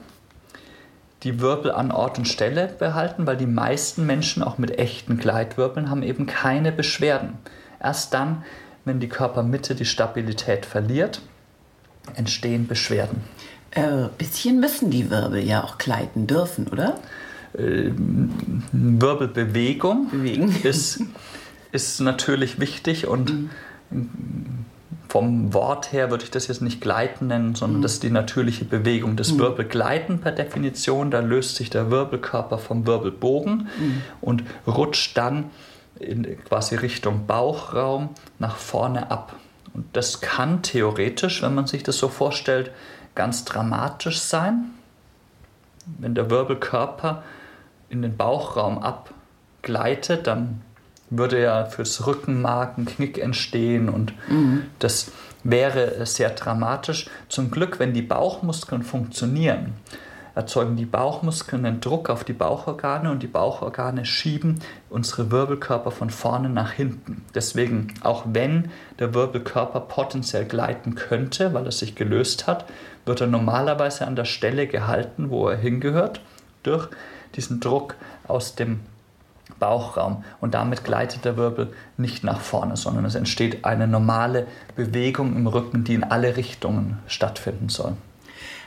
die 1.23 1.41
Wirbel 1.41 1.71
an 1.71 1.91
Ort 1.91 2.19
und 2.19 2.27
Stelle 2.27 2.69
behalten, 2.79 3.27
weil 3.27 3.37
die 3.37 3.47
meisten 3.47 4.05
Menschen 4.05 4.43
auch 4.43 4.59
mit 4.59 4.79
echten 4.79 5.19
Gleitwirbeln 5.19 5.91
haben 5.91 6.03
eben 6.03 6.27
keine 6.27 6.71
Beschwerden. 6.71 7.39
Erst 7.83 8.13
dann, 8.15 8.45
wenn 8.85 9.01
die 9.01 9.09
Körpermitte 9.09 9.75
die 9.75 9.87
Stabilität 9.87 10.67
verliert, 10.67 11.23
entstehen 12.15 12.67
Beschwerden. 12.67 13.25
Äh, 13.75 14.09
bisschen 14.19 14.61
müssen 14.61 14.91
die 14.91 15.11
Wirbel 15.11 15.43
ja 15.43 15.65
auch 15.65 15.79
gleiten 15.79 16.27
dürfen, 16.27 16.69
oder? 16.69 16.99
Äh, 17.57 17.91
Wirbelbewegung 18.73 20.11
Bewegen. 20.11 20.55
Ist, 20.63 21.01
ist 21.73 22.01
natürlich 22.01 22.61
wichtig 22.61 23.09
und 23.09 23.51
mhm. 23.91 24.65
vom 25.09 25.53
Wort 25.53 25.93
her 25.93 26.11
würde 26.11 26.23
ich 26.23 26.31
das 26.31 26.47
jetzt 26.47 26.63
nicht 26.63 26.81
gleiten 26.81 27.27
nennen, 27.27 27.57
sondern 27.57 27.79
mhm. 27.79 27.83
das 27.83 27.95
ist 27.95 28.05
die 28.05 28.11
natürliche 28.11 28.65
Bewegung. 28.65 29.17
Das 29.17 29.33
mhm. 29.33 29.41
Wirbelgleiten 29.41 30.21
per 30.21 30.31
Definition, 30.31 31.11
da 31.11 31.19
löst 31.19 31.57
sich 31.57 31.71
der 31.71 31.91
Wirbelkörper 31.91 32.59
vom 32.59 32.87
Wirbelbogen 32.87 33.69
mhm. 33.79 34.03
und 34.21 34.45
rutscht 34.69 35.17
dann 35.19 35.51
in 35.99 36.39
quasi 36.45 36.77
Richtung 36.77 37.27
Bauchraum 37.27 38.11
nach 38.39 38.57
vorne 38.57 39.11
ab. 39.11 39.35
Und 39.73 39.85
das 39.93 40.21
kann 40.21 40.63
theoretisch, 40.63 41.43
wenn 41.43 41.55
man 41.55 41.67
sich 41.67 41.83
das 41.83 41.99
so 41.99 42.09
vorstellt, 42.09 42.71
ganz 43.15 43.45
dramatisch 43.45 44.21
sein, 44.21 44.71
wenn 45.99 46.15
der 46.15 46.31
Wirbelkörper 46.31 47.23
in 47.89 48.03
den 48.03 48.17
Bauchraum 48.17 48.79
abgleitet, 48.79 50.27
dann 50.27 50.63
würde 51.11 51.41
ja 51.41 51.67
fürs 51.67 52.07
Rückenmark 52.07 52.79
ein 52.79 52.87
Knick 52.87 53.19
entstehen 53.19 53.89
und 53.89 54.13
mhm. 54.29 54.65
das 54.79 55.13
wäre 55.45 56.05
sehr 56.07 56.31
dramatisch. 56.31 57.09
Zum 57.29 57.51
Glück, 57.51 57.79
wenn 57.79 57.93
die 57.93 58.03
Bauchmuskeln 58.03 58.83
funktionieren, 58.83 59.75
erzeugen 60.35 60.77
die 60.77 60.87
Bauchmuskeln 60.87 61.65
einen 61.65 61.81
Druck 61.81 62.11
auf 62.11 62.25
die 62.25 62.33
Bauchorgane 62.33 63.11
und 63.11 63.23
die 63.23 63.29
Bauchorgane 63.29 64.05
schieben 64.05 64.61
unsere 64.91 65.31
Wirbelkörper 65.31 65.91
von 65.91 66.11
vorne 66.11 66.49
nach 66.49 66.73
hinten. 66.73 67.25
Deswegen, 67.35 67.95
auch 68.03 68.25
wenn 68.27 68.71
der 68.99 69.15
Wirbelkörper 69.15 69.81
potenziell 69.81 70.45
gleiten 70.45 70.95
könnte, 70.95 71.55
weil 71.55 71.67
er 71.67 71.73
sich 71.73 71.95
gelöst 71.95 72.47
hat, 72.47 72.65
wird 73.07 73.21
er 73.21 73.27
normalerweise 73.27 74.07
an 74.07 74.17
der 74.17 74.25
Stelle 74.25 74.67
gehalten, 74.67 75.31
wo 75.31 75.49
er 75.49 75.57
hingehört, 75.57 76.21
durch 76.63 76.89
diesen 77.37 77.61
Druck 77.61 77.97
aus 78.27 78.55
dem 78.55 78.81
Bauchraum 79.59 80.25
und 80.41 80.55
damit 80.55 80.85
gleitet 80.85 81.25
der 81.25 81.37
Wirbel 81.37 81.73
nicht 81.97 82.25
nach 82.25 82.41
vorne, 82.41 82.77
sondern 82.77 83.05
es 83.05 83.15
entsteht 83.15 83.65
eine 83.65 83.87
normale 83.87 84.47
Bewegung 84.75 85.37
im 85.37 85.47
Rücken, 85.47 85.85
die 85.85 85.95
in 85.95 86.05
alle 86.05 86.37
Richtungen 86.37 86.99
stattfinden 87.07 87.69
soll. 87.69 87.97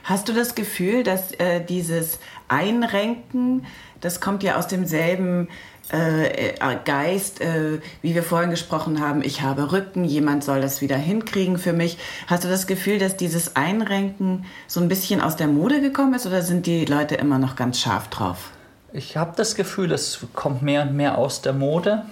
Hast 0.07 0.29
du 0.29 0.33
das 0.33 0.55
Gefühl, 0.55 1.03
dass 1.03 1.33
äh, 1.33 1.59
dieses 1.59 2.19
Einrenken, 2.47 3.65
das 3.99 4.21
kommt 4.21 4.41
ja 4.41 4.55
aus 4.55 4.67
demselben 4.67 5.49
äh, 5.91 6.51
äh, 6.53 6.77
Geist, 6.85 7.41
äh, 7.41 7.81
wie 8.01 8.15
wir 8.15 8.23
vorhin 8.23 8.49
gesprochen 8.49 9.01
haben, 9.01 9.21
ich 9.21 9.41
habe 9.41 9.73
Rücken, 9.73 10.05
jemand 10.05 10.45
soll 10.45 10.61
das 10.61 10.79
wieder 10.79 10.95
hinkriegen 10.95 11.57
für 11.57 11.73
mich. 11.73 11.97
Hast 12.27 12.45
du 12.45 12.47
das 12.47 12.67
Gefühl, 12.67 12.99
dass 12.99 13.17
dieses 13.17 13.57
Einrenken 13.57 14.45
so 14.65 14.79
ein 14.79 14.87
bisschen 14.87 15.19
aus 15.19 15.35
der 15.35 15.47
Mode 15.47 15.81
gekommen 15.81 16.13
ist 16.13 16.25
oder 16.25 16.41
sind 16.41 16.67
die 16.67 16.85
Leute 16.85 17.15
immer 17.15 17.37
noch 17.37 17.57
ganz 17.57 17.77
scharf 17.77 18.07
drauf? 18.07 18.51
Ich 18.93 19.17
habe 19.17 19.33
das 19.35 19.55
Gefühl, 19.55 19.91
es 19.91 20.25
kommt 20.33 20.61
mehr 20.61 20.83
und 20.83 20.95
mehr 20.95 21.17
aus 21.17 21.41
der 21.41 21.51
Mode. 21.51 22.03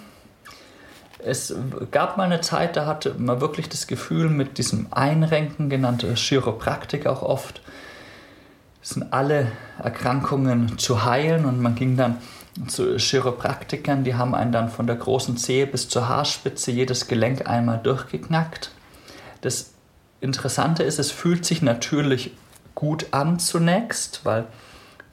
Es 1.19 1.55
gab 1.91 2.17
mal 2.17 2.23
eine 2.23 2.41
Zeit, 2.41 2.75
da 2.75 2.88
hatte 2.88 3.15
man 3.17 3.39
wirklich 3.39 3.69
das 3.69 3.88
Gefühl, 3.88 4.29
mit 4.29 4.58
diesem 4.58 4.88
Einrenken, 4.91 5.69
genannte 5.69 6.13
Chiropraktik 6.15 7.08
auch 7.08 7.21
oft, 7.21 7.62
sind 8.85 9.11
alle 9.11 9.51
Erkrankungen 9.83 10.77
zu 10.77 11.05
heilen 11.05 11.45
und 11.45 11.59
man 11.59 11.73
ging 11.73 11.97
dann 11.97 12.17
zu 12.67 12.97
Chiropraktikern, 12.97 14.03
die 14.03 14.13
haben 14.13 14.35
einen 14.35 14.51
dann 14.51 14.69
von 14.69 14.85
der 14.85 14.95
großen 14.95 15.37
Zehe 15.37 15.65
bis 15.65 15.89
zur 15.89 16.07
Haarspitze 16.07 16.71
jedes 16.71 17.07
Gelenk 17.07 17.49
einmal 17.49 17.79
durchgeknackt. 17.79 18.71
Das 19.41 19.71
Interessante 20.21 20.83
ist, 20.83 20.99
es 20.99 21.11
fühlt 21.11 21.45
sich 21.45 21.63
natürlich 21.63 22.31
gut 22.75 23.07
an 23.09 23.39
zunächst, 23.39 24.21
weil 24.23 24.45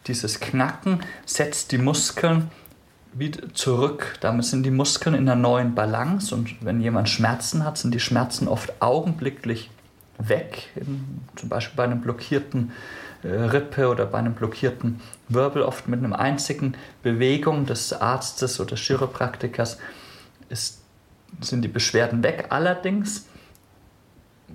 dieses 0.06 0.38
Knacken 0.38 1.00
setzt 1.24 1.72
die 1.72 1.78
Muskeln 1.78 2.50
wieder 3.14 3.54
zurück. 3.54 4.18
Damit 4.20 4.44
sind 4.44 4.64
die 4.64 4.70
Muskeln 4.70 5.14
in 5.14 5.28
einer 5.28 5.40
neuen 5.40 5.74
Balance 5.74 6.34
und 6.34 6.62
wenn 6.62 6.82
jemand 6.82 7.08
Schmerzen 7.08 7.64
hat, 7.64 7.78
sind 7.78 7.94
die 7.94 8.00
Schmerzen 8.00 8.48
oft 8.48 8.82
augenblicklich 8.82 9.70
weg. 10.18 10.68
zum 11.36 11.48
Beispiel 11.48 11.76
bei 11.76 11.84
einem 11.84 12.02
blockierten 12.02 12.70
äh, 12.70 13.01
Rippe 13.24 13.88
oder 13.88 14.06
bei 14.06 14.18
einem 14.18 14.34
blockierten 14.34 15.00
Wirbel, 15.28 15.62
oft 15.62 15.88
mit 15.88 16.02
einer 16.02 16.18
einzigen 16.18 16.74
Bewegung 17.02 17.66
des 17.66 17.92
Arztes 17.92 18.58
oder 18.60 18.76
Chiropraktikers 18.76 19.78
ist, 20.48 20.82
sind 21.40 21.62
die 21.62 21.68
Beschwerden 21.68 22.22
weg. 22.22 22.46
Allerdings 22.50 23.26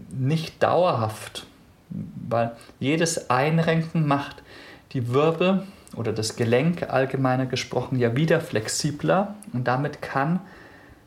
nicht 0.10 0.62
dauerhaft, 0.62 1.46
weil 1.90 2.52
jedes 2.80 3.30
Einrenken 3.30 4.08
macht 4.08 4.44
die 4.92 5.14
Wirbel 5.14 5.64
oder 5.96 6.12
das 6.14 6.36
Gelenk 6.36 6.90
allgemeiner 6.90 7.46
gesprochen 7.46 7.98
ja 7.98 8.16
wieder 8.16 8.42
flexibler 8.42 9.36
und 9.54 9.68
damit 9.68 10.02
kann 10.02 10.42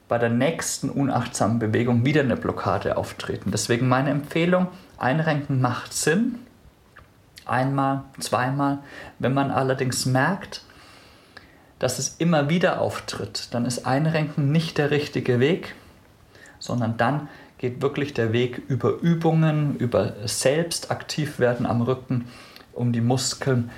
bei 0.09 0.19
der 0.19 0.31
nächsten 0.31 0.91
unachtsamen 0.91 1.61
Bewegung 1.61 2.05
wieder 2.05 2.23
eine 2.23 2.37
Blockade 2.37 2.97
auftreten. 2.97 3.53
Deswegen 3.53 3.87
meine 3.87 4.11
Empfehlung, 4.11 4.69
Einrenken 4.99 5.61
macht 5.61 5.93
Sinn, 5.93 6.41
einmal, 7.51 8.05
zweimal. 8.19 8.79
Wenn 9.19 9.35
man 9.35 9.51
allerdings 9.51 10.07
merkt, 10.07 10.63
dass 11.79 11.99
es 11.99 12.17
immer 12.19 12.49
wieder 12.49 12.81
auftritt, 12.81 13.49
dann 13.53 13.65
ist 13.65 13.87
Einrenken 13.87 14.53
nicht 14.53 14.79
der 14.79 14.91
richtige 14.91 15.41
Weg, 15.41 15.75
sondern 16.59 16.97
dann 16.97 17.29
geht 17.59 17.83
wirklich 17.83 18.15
der 18.15 18.33
Weg 18.33 18.63
über 18.69 18.99
Übungen, 19.01 19.77
über 19.77 20.15
selbst 20.27 20.91
aktiv 20.91 21.39
werden 21.39 21.67
am 21.67 21.83
Rücken, 21.83 22.27
um 22.73 22.93
die 22.93 23.01
Muskeln 23.01 23.71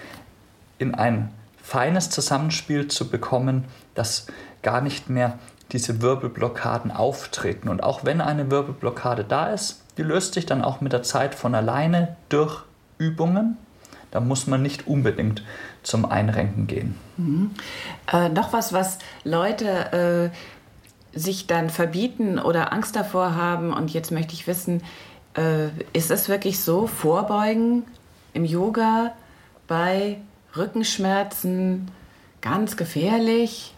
in 0.78 0.94
ein 0.94 1.32
feines 1.62 2.10
Zusammenspiel 2.10 2.88
zu 2.88 3.08
bekommen, 3.08 3.64
dass 3.94 4.26
gar 4.62 4.80
nicht 4.80 5.08
mehr 5.08 5.38
diese 5.72 6.02
Wirbelblockaden 6.02 6.90
auftreten. 6.90 7.68
Und 7.68 7.82
auch 7.82 8.04
wenn 8.04 8.20
eine 8.20 8.50
Wirbelblockade 8.50 9.24
da 9.24 9.48
ist, 9.48 9.82
die 9.96 10.02
löst 10.02 10.34
sich 10.34 10.46
dann 10.46 10.62
auch 10.62 10.80
mit 10.80 10.92
der 10.92 11.02
Zeit 11.02 11.34
von 11.34 11.54
alleine 11.54 12.16
durch 12.28 12.62
Übungen. 12.98 13.56
Da 14.12 14.20
muss 14.20 14.46
man 14.46 14.62
nicht 14.62 14.86
unbedingt 14.86 15.42
zum 15.82 16.04
Einrenken 16.04 16.66
gehen. 16.66 16.96
Mhm. 17.16 17.50
Äh, 18.12 18.28
noch 18.28 18.52
was, 18.52 18.72
was 18.72 18.98
Leute 19.24 20.30
äh, 21.12 21.18
sich 21.18 21.46
dann 21.46 21.70
verbieten 21.70 22.38
oder 22.38 22.72
Angst 22.72 22.94
davor 22.94 23.34
haben. 23.34 23.72
Und 23.72 23.92
jetzt 23.92 24.12
möchte 24.12 24.34
ich 24.34 24.46
wissen, 24.46 24.82
äh, 25.34 25.68
ist 25.92 26.10
es 26.10 26.28
wirklich 26.28 26.60
so, 26.60 26.86
vorbeugen 26.86 27.84
im 28.34 28.44
Yoga 28.44 29.12
bei 29.66 30.18
Rückenschmerzen 30.56 31.90
ganz 32.42 32.76
gefährlich? 32.76 33.74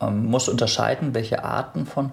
Man 0.00 0.26
muss 0.26 0.48
unterscheiden, 0.48 1.14
welche 1.14 1.44
Arten 1.44 1.86
von 1.86 2.10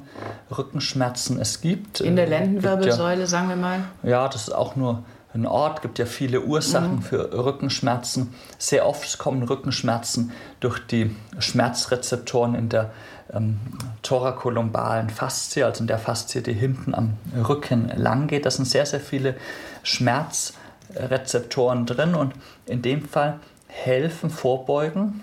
Rückenschmerzen 0.56 1.40
es 1.40 1.62
gibt. 1.62 2.02
In 2.02 2.16
der 2.16 2.28
Lendenwirbelsäule, 2.28 3.22
ja, 3.22 3.28
sagen 3.28 3.50
wir 3.50 3.56
mal. 3.56 3.80
Ja, 4.04 4.28
das 4.28 4.50
ist 4.50 4.54
auch 4.54 4.76
nur 4.76 5.04
ein 5.38 5.46
Ort, 5.46 5.82
gibt 5.82 6.00
ja 6.00 6.06
viele 6.06 6.42
Ursachen 6.42 6.96
mhm. 6.96 7.02
für 7.02 7.34
Rückenschmerzen. 7.34 8.34
Sehr 8.58 8.88
oft 8.88 9.18
kommen 9.18 9.44
Rückenschmerzen 9.44 10.32
durch 10.60 10.80
die 10.80 11.16
Schmerzrezeptoren 11.40 12.56
in 12.56 12.70
der 12.70 12.92
ähm, 13.34 13.60
thorakolumbalen 14.04 15.10
Faszie, 15.10 15.64
also 15.64 15.82
in 15.82 15.88
der 15.88 16.00
Faszie, 16.00 16.42
die 16.42 16.54
hinten 16.54 16.96
am 16.96 17.14
Rücken 17.48 17.92
lang 17.96 18.28
geht. 18.28 18.46
Das 18.46 18.56
sind 18.56 18.66
sehr, 18.66 18.86
sehr 18.86 19.00
viele 19.00 19.36
Schmerzrezeptoren 19.84 21.86
drin 21.86 22.16
und 22.16 22.34
in 22.66 22.82
dem 22.82 23.06
Fall 23.06 23.40
helfen 23.68 24.30
Vorbeugen 24.30 25.22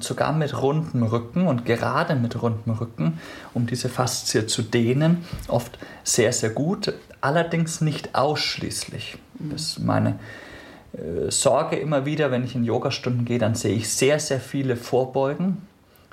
sogar 0.00 0.32
mit 0.32 0.60
rundem 0.60 1.02
Rücken 1.02 1.46
und 1.46 1.64
gerade 1.64 2.14
mit 2.14 2.42
rundem 2.42 2.74
Rücken, 2.74 3.20
um 3.54 3.66
diese 3.66 3.88
Faszie 3.88 4.46
zu 4.46 4.62
dehnen, 4.62 5.24
oft 5.48 5.78
sehr, 6.04 6.32
sehr 6.32 6.50
gut, 6.50 6.92
allerdings 7.22 7.80
nicht 7.80 8.14
ausschließlich. 8.14 9.16
Das 9.38 9.62
ist 9.62 9.78
meine 9.78 10.18
äh, 10.92 11.30
Sorge 11.30 11.76
immer 11.76 12.04
wieder, 12.04 12.30
wenn 12.30 12.44
ich 12.44 12.54
in 12.54 12.64
Yogastunden 12.64 13.24
gehe, 13.24 13.38
dann 13.38 13.54
sehe 13.54 13.74
ich 13.74 13.88
sehr, 13.88 14.20
sehr 14.20 14.40
viele 14.40 14.76
Vorbeugen. 14.76 15.66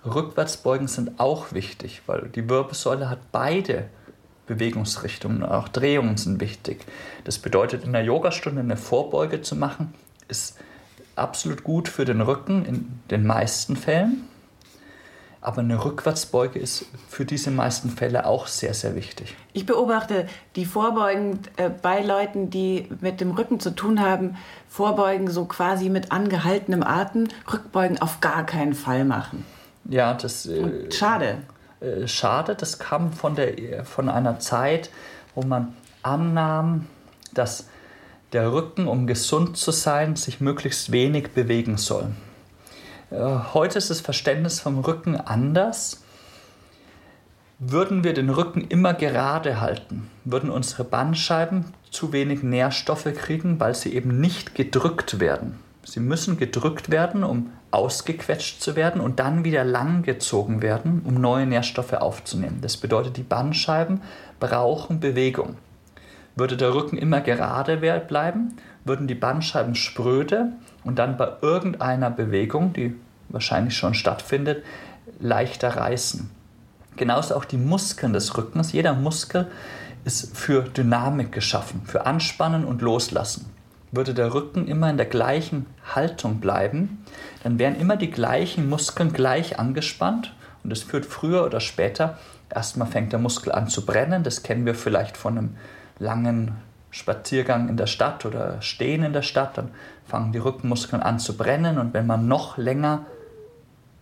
Rückwärtsbeugen 0.06 0.88
sind 0.88 1.20
auch 1.20 1.52
wichtig, 1.52 2.02
weil 2.06 2.30
die 2.30 2.50
Wirbelsäule 2.50 3.10
hat 3.10 3.20
beide 3.32 3.90
Bewegungsrichtungen, 4.48 5.44
auch 5.44 5.68
Drehungen 5.68 6.18
sind 6.18 6.40
wichtig. 6.40 6.86
Das 7.24 7.38
bedeutet, 7.38 7.84
in 7.84 7.90
einer 7.90 8.06
Yogastunde 8.06 8.62
eine 8.62 8.78
Vorbeuge 8.78 9.42
zu 9.42 9.56
machen, 9.56 9.94
ist 10.28 10.58
absolut 11.16 11.64
gut 11.64 11.88
für 11.88 12.06
den 12.06 12.22
Rücken 12.22 12.66
in 12.66 13.00
den 13.12 13.26
meisten 13.28 13.76
Fällen. 13.76 14.28
Aber 15.42 15.60
eine 15.60 15.84
Rückwärtsbeuge 15.84 16.60
ist 16.60 16.86
für 17.08 17.24
diese 17.24 17.50
meisten 17.50 17.90
Fälle 17.90 18.26
auch 18.26 18.48
sehr, 18.48 18.74
sehr 18.74 18.96
wichtig. 18.96 19.36
Ich 19.54 19.66
beobachte 19.66 20.28
die 20.58 20.66
Vorbeugen 20.66 21.40
äh, 21.56 21.70
bei 21.70 22.04
Leuten, 22.04 22.50
die 22.50 22.90
mit 23.00 23.22
dem 23.22 23.32
Rücken 23.32 23.62
zu 23.62 23.74
tun 23.74 24.02
haben, 24.02 24.36
Vorbeugen 24.68 25.30
so 25.30 25.46
quasi 25.46 25.90
mit 25.90 26.12
angehaltenem 26.12 26.84
Atem, 26.84 27.30
Rückbeugen 27.52 28.02
auf 28.02 28.20
gar 28.20 28.46
keinen 28.46 28.74
Fall 28.74 29.06
machen. 29.06 29.46
Ja, 29.86 30.14
das. 30.14 30.46
Äh, 30.46 30.92
schade. 30.92 31.38
äh, 31.80 32.06
schade. 32.06 32.56
Das 32.56 32.78
kam 32.78 33.14
von, 33.14 33.36
der, 33.36 33.86
von 33.86 34.10
einer 34.10 34.40
Zeit, 34.40 34.90
wo 35.36 35.44
man 35.44 35.74
annahm, 36.04 36.86
dass 37.34 37.68
der 38.34 38.52
Rücken, 38.52 38.88
um 38.88 39.08
gesund 39.08 39.58
zu 39.58 39.72
sein, 39.72 40.18
sich 40.18 40.42
möglichst 40.42 40.92
wenig 40.92 41.32
bewegen 41.32 41.78
soll. 41.78 42.12
Äh, 43.12 43.16
heute 43.54 43.78
ist 43.78 43.90
das 43.90 44.02
Verständnis 44.02 44.60
vom 44.60 44.80
Rücken 44.80 45.16
anders. 45.16 46.02
Würden 47.58 48.04
wir 48.04 48.14
den 48.14 48.30
Rücken 48.30 48.62
immer 48.62 48.94
gerade 48.94 49.60
halten, 49.60 50.10
würden 50.24 50.50
unsere 50.50 50.86
Bandscheiben 50.86 51.66
zu 51.92 52.14
wenig 52.14 52.42
Nährstoffe 52.42 53.12
kriegen, 53.16 53.60
weil 53.60 53.76
sie 53.76 53.94
eben 53.94 54.22
nicht 54.22 54.56
gedrückt 54.56 55.20
werden. 55.20 55.60
Sie 55.84 56.00
müssen 56.00 56.38
gedrückt 56.38 56.90
werden, 56.90 57.24
um 57.24 57.52
ausgequetscht 57.72 58.62
zu 58.62 58.76
werden 58.76 59.02
und 59.02 59.20
dann 59.20 59.44
wieder 59.44 59.64
langgezogen 59.64 60.62
werden, 60.62 61.02
um 61.04 61.16
neue 61.16 61.46
Nährstoffe 61.46 61.94
aufzunehmen. 61.94 62.60
Das 62.62 62.78
bedeutet, 62.78 63.18
die 63.18 63.24
Bandscheiben 63.24 64.02
brauchen 64.40 65.00
Bewegung. 65.00 65.58
Würde 66.40 66.56
der 66.56 66.74
Rücken 66.74 66.98
immer 66.98 67.20
gerade 67.20 67.76
bleiben, 67.76 68.56
würden 68.86 69.08
die 69.08 69.16
Bandscheiben 69.16 69.76
spröde 69.76 70.54
und 70.86 70.98
dann 70.98 71.18
bei 71.18 71.34
irgendeiner 71.42 72.10
Bewegung, 72.10 72.72
die 72.72 72.96
wahrscheinlich 73.28 73.76
schon 73.76 73.94
stattfindet, 73.94 74.64
leichter 75.20 75.76
reißen. 75.76 76.32
Genauso 76.96 77.36
auch 77.36 77.44
die 77.44 77.58
Muskeln 77.58 78.14
des 78.14 78.38
Rückens. 78.38 78.72
Jeder 78.72 78.94
Muskel 78.94 79.52
ist 80.06 80.38
für 80.38 80.62
Dynamik 80.62 81.34
geschaffen, 81.34 81.82
für 81.84 82.06
Anspannen 82.06 82.64
und 82.64 82.82
Loslassen. 82.82 83.46
Würde 83.92 84.14
der 84.14 84.34
Rücken 84.34 84.66
immer 84.66 84.90
in 84.90 84.96
der 84.96 85.08
gleichen 85.08 85.66
Haltung 85.94 86.40
bleiben, 86.40 87.04
dann 87.44 87.60
wären 87.60 87.76
immer 87.76 87.98
die 87.98 88.12
gleichen 88.12 88.70
Muskeln 88.70 89.12
gleich 89.12 89.60
angespannt 89.60 90.34
und 90.64 90.72
es 90.72 90.84
führt 90.84 91.06
früher 91.06 91.44
oder 91.44 91.60
später, 91.60 92.18
erstmal 92.50 92.88
fängt 92.88 93.12
der 93.12 93.20
Muskel 93.20 93.52
an 93.52 93.68
zu 93.68 93.86
brennen, 93.86 94.24
das 94.24 94.42
kennen 94.42 94.66
wir 94.66 94.76
vielleicht 94.76 95.18
von 95.18 95.38
einem 95.38 95.56
langen 96.00 96.56
Spaziergang 96.92 97.70
in 97.70 97.78
der 97.78 97.88
Stadt 97.88 98.26
oder 98.26 98.62
Stehen 98.62 99.04
in 99.04 99.14
der 99.14 99.22
Stadt, 99.22 99.58
dann 99.58 99.70
fangen 100.06 100.32
die 100.32 100.40
Rückenmuskeln 100.40 101.04
an 101.04 101.20
zu 101.20 101.38
brennen 101.38 101.78
und 101.78 101.94
wenn 101.94 102.08
man 102.08 102.28
noch 102.28 102.58
länger 102.58 103.06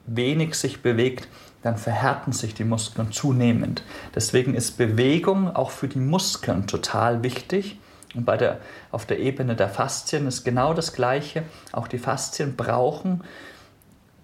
wenig 0.05 0.55
sich 0.55 0.81
bewegt, 0.81 1.27
dann 1.63 1.77
verhärten 1.77 2.31
sich 2.31 2.53
die 2.53 2.63
Muskeln 2.63 3.11
zunehmend. 3.11 3.83
Deswegen 4.15 4.53
ist 4.53 4.77
Bewegung 4.77 5.53
auch 5.53 5.71
für 5.71 5.89
die 5.89 5.99
Muskeln 5.99 6.65
total 6.65 7.23
wichtig. 7.23 7.79
Und 8.15 8.25
bei 8.25 8.37
der, 8.37 8.59
auf 8.91 9.05
der 9.05 9.19
Ebene 9.19 9.55
der 9.55 9.67
Faszien 9.67 10.27
ist 10.27 10.45
genau 10.45 10.73
das 10.73 10.93
Gleiche. 10.93 11.43
Auch 11.73 11.89
die 11.89 11.97
Faszien 11.97 12.55
brauchen 12.55 13.21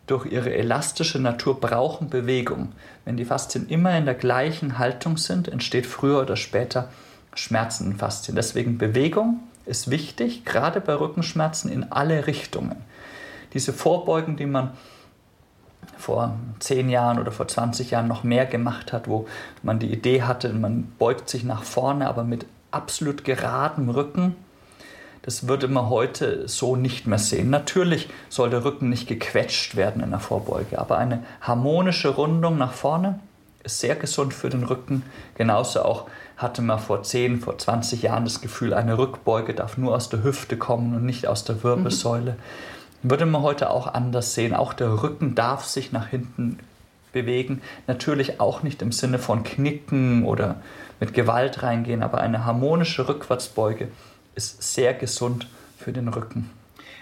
durch 0.07 0.25
ihre 0.25 0.53
elastische 0.53 1.19
Natur 1.19 1.59
brauchen 1.59 2.09
Bewegung. 2.09 2.73
Wenn 3.05 3.17
die 3.17 3.25
Faszien 3.25 3.67
immer 3.67 3.97
in 3.97 4.05
der 4.05 4.15
gleichen 4.15 4.77
Haltung 4.77 5.17
sind, 5.17 5.47
entsteht 5.47 5.85
früher 5.85 6.21
oder 6.21 6.35
später 6.35 6.89
Schmerzen 7.35 7.91
in 7.91 7.97
Faszien. 7.97 8.35
Deswegen 8.35 8.77
Bewegung 8.77 9.39
ist 9.65 9.89
wichtig, 9.89 10.45
gerade 10.45 10.81
bei 10.81 10.93
Rückenschmerzen 10.93 11.71
in 11.71 11.91
alle 11.91 12.27
Richtungen. 12.27 12.77
Diese 13.53 13.73
Vorbeugen, 13.73 14.35
die 14.35 14.45
man 14.45 14.71
vor 15.97 16.35
zehn 16.59 16.89
Jahren 16.89 17.19
oder 17.19 17.31
vor 17.31 17.47
20 17.47 17.91
Jahren 17.91 18.07
noch 18.07 18.23
mehr 18.23 18.45
gemacht 18.45 18.93
hat, 18.93 19.07
wo 19.07 19.27
man 19.61 19.79
die 19.79 19.91
Idee 19.91 20.23
hatte, 20.23 20.51
man 20.53 20.91
beugt 20.97 21.29
sich 21.29 21.43
nach 21.43 21.63
vorne, 21.63 22.07
aber 22.07 22.23
mit 22.23 22.45
absolut 22.71 23.23
geradem 23.23 23.89
Rücken. 23.89 24.35
Das 25.21 25.47
würde 25.47 25.69
man 25.69 25.89
heute 25.89 26.49
so 26.49 26.75
nicht 26.75 27.07
mehr 27.07 27.19
sehen. 27.19 27.49
Natürlich 27.49 28.09
soll 28.27 28.49
der 28.49 28.65
Rücken 28.65 28.89
nicht 28.89 29.07
gequetscht 29.07 29.75
werden 29.77 30.03
in 30.03 30.09
der 30.09 30.19
Vorbeuge, 30.19 30.79
aber 30.79 30.97
eine 30.97 31.23
harmonische 31.39 32.09
Rundung 32.09 32.57
nach 32.57 32.73
vorne 32.73 33.19
ist 33.63 33.79
sehr 33.79 33.95
gesund 33.95 34.33
für 34.33 34.49
den 34.49 34.63
Rücken. 34.63 35.03
Genauso 35.35 35.83
auch 35.83 36.07
hatte 36.37 36.61
man 36.61 36.79
vor 36.79 37.03
10, 37.03 37.39
vor 37.39 37.57
20 37.57 38.01
Jahren 38.01 38.25
das 38.25 38.41
Gefühl, 38.41 38.73
eine 38.73 38.97
Rückbeuge 38.97 39.53
darf 39.53 39.77
nur 39.77 39.95
aus 39.95 40.09
der 40.09 40.23
Hüfte 40.23 40.57
kommen 40.57 40.95
und 40.95 41.05
nicht 41.05 41.27
aus 41.27 41.43
der 41.43 41.63
Wirbelsäule. 41.63 42.31
Mhm 42.31 42.37
würde 43.03 43.25
man 43.25 43.41
heute 43.41 43.69
auch 43.69 43.87
anders 43.87 44.33
sehen. 44.33 44.55
Auch 44.55 44.73
der 44.73 45.03
Rücken 45.03 45.35
darf 45.35 45.65
sich 45.65 45.91
nach 45.91 46.07
hinten 46.07 46.57
bewegen. 47.11 47.61
Natürlich 47.85 48.39
auch 48.39 48.63
nicht 48.63 48.81
im 48.81 48.91
Sinne 48.91 49.19
von 49.19 49.43
knicken 49.43 50.25
oder 50.25 50.61
mit 50.99 51.13
Gewalt 51.13 51.61
reingehen, 51.61 52.01
aber 52.01 52.21
eine 52.21 52.45
harmonische 52.45 53.07
Rückwärtsbeuge 53.07 53.89
ist 54.35 54.63
sehr 54.73 54.93
gesund 54.93 55.47
für 55.77 55.91
den 55.91 56.07
Rücken. 56.07 56.49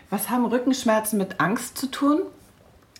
Was 0.09 0.29
haben 0.29 0.45
Rückenschmerzen 0.45 1.17
mit 1.17 1.39
Angst 1.39 1.77
zu 1.77 1.87
tun? 1.89 2.21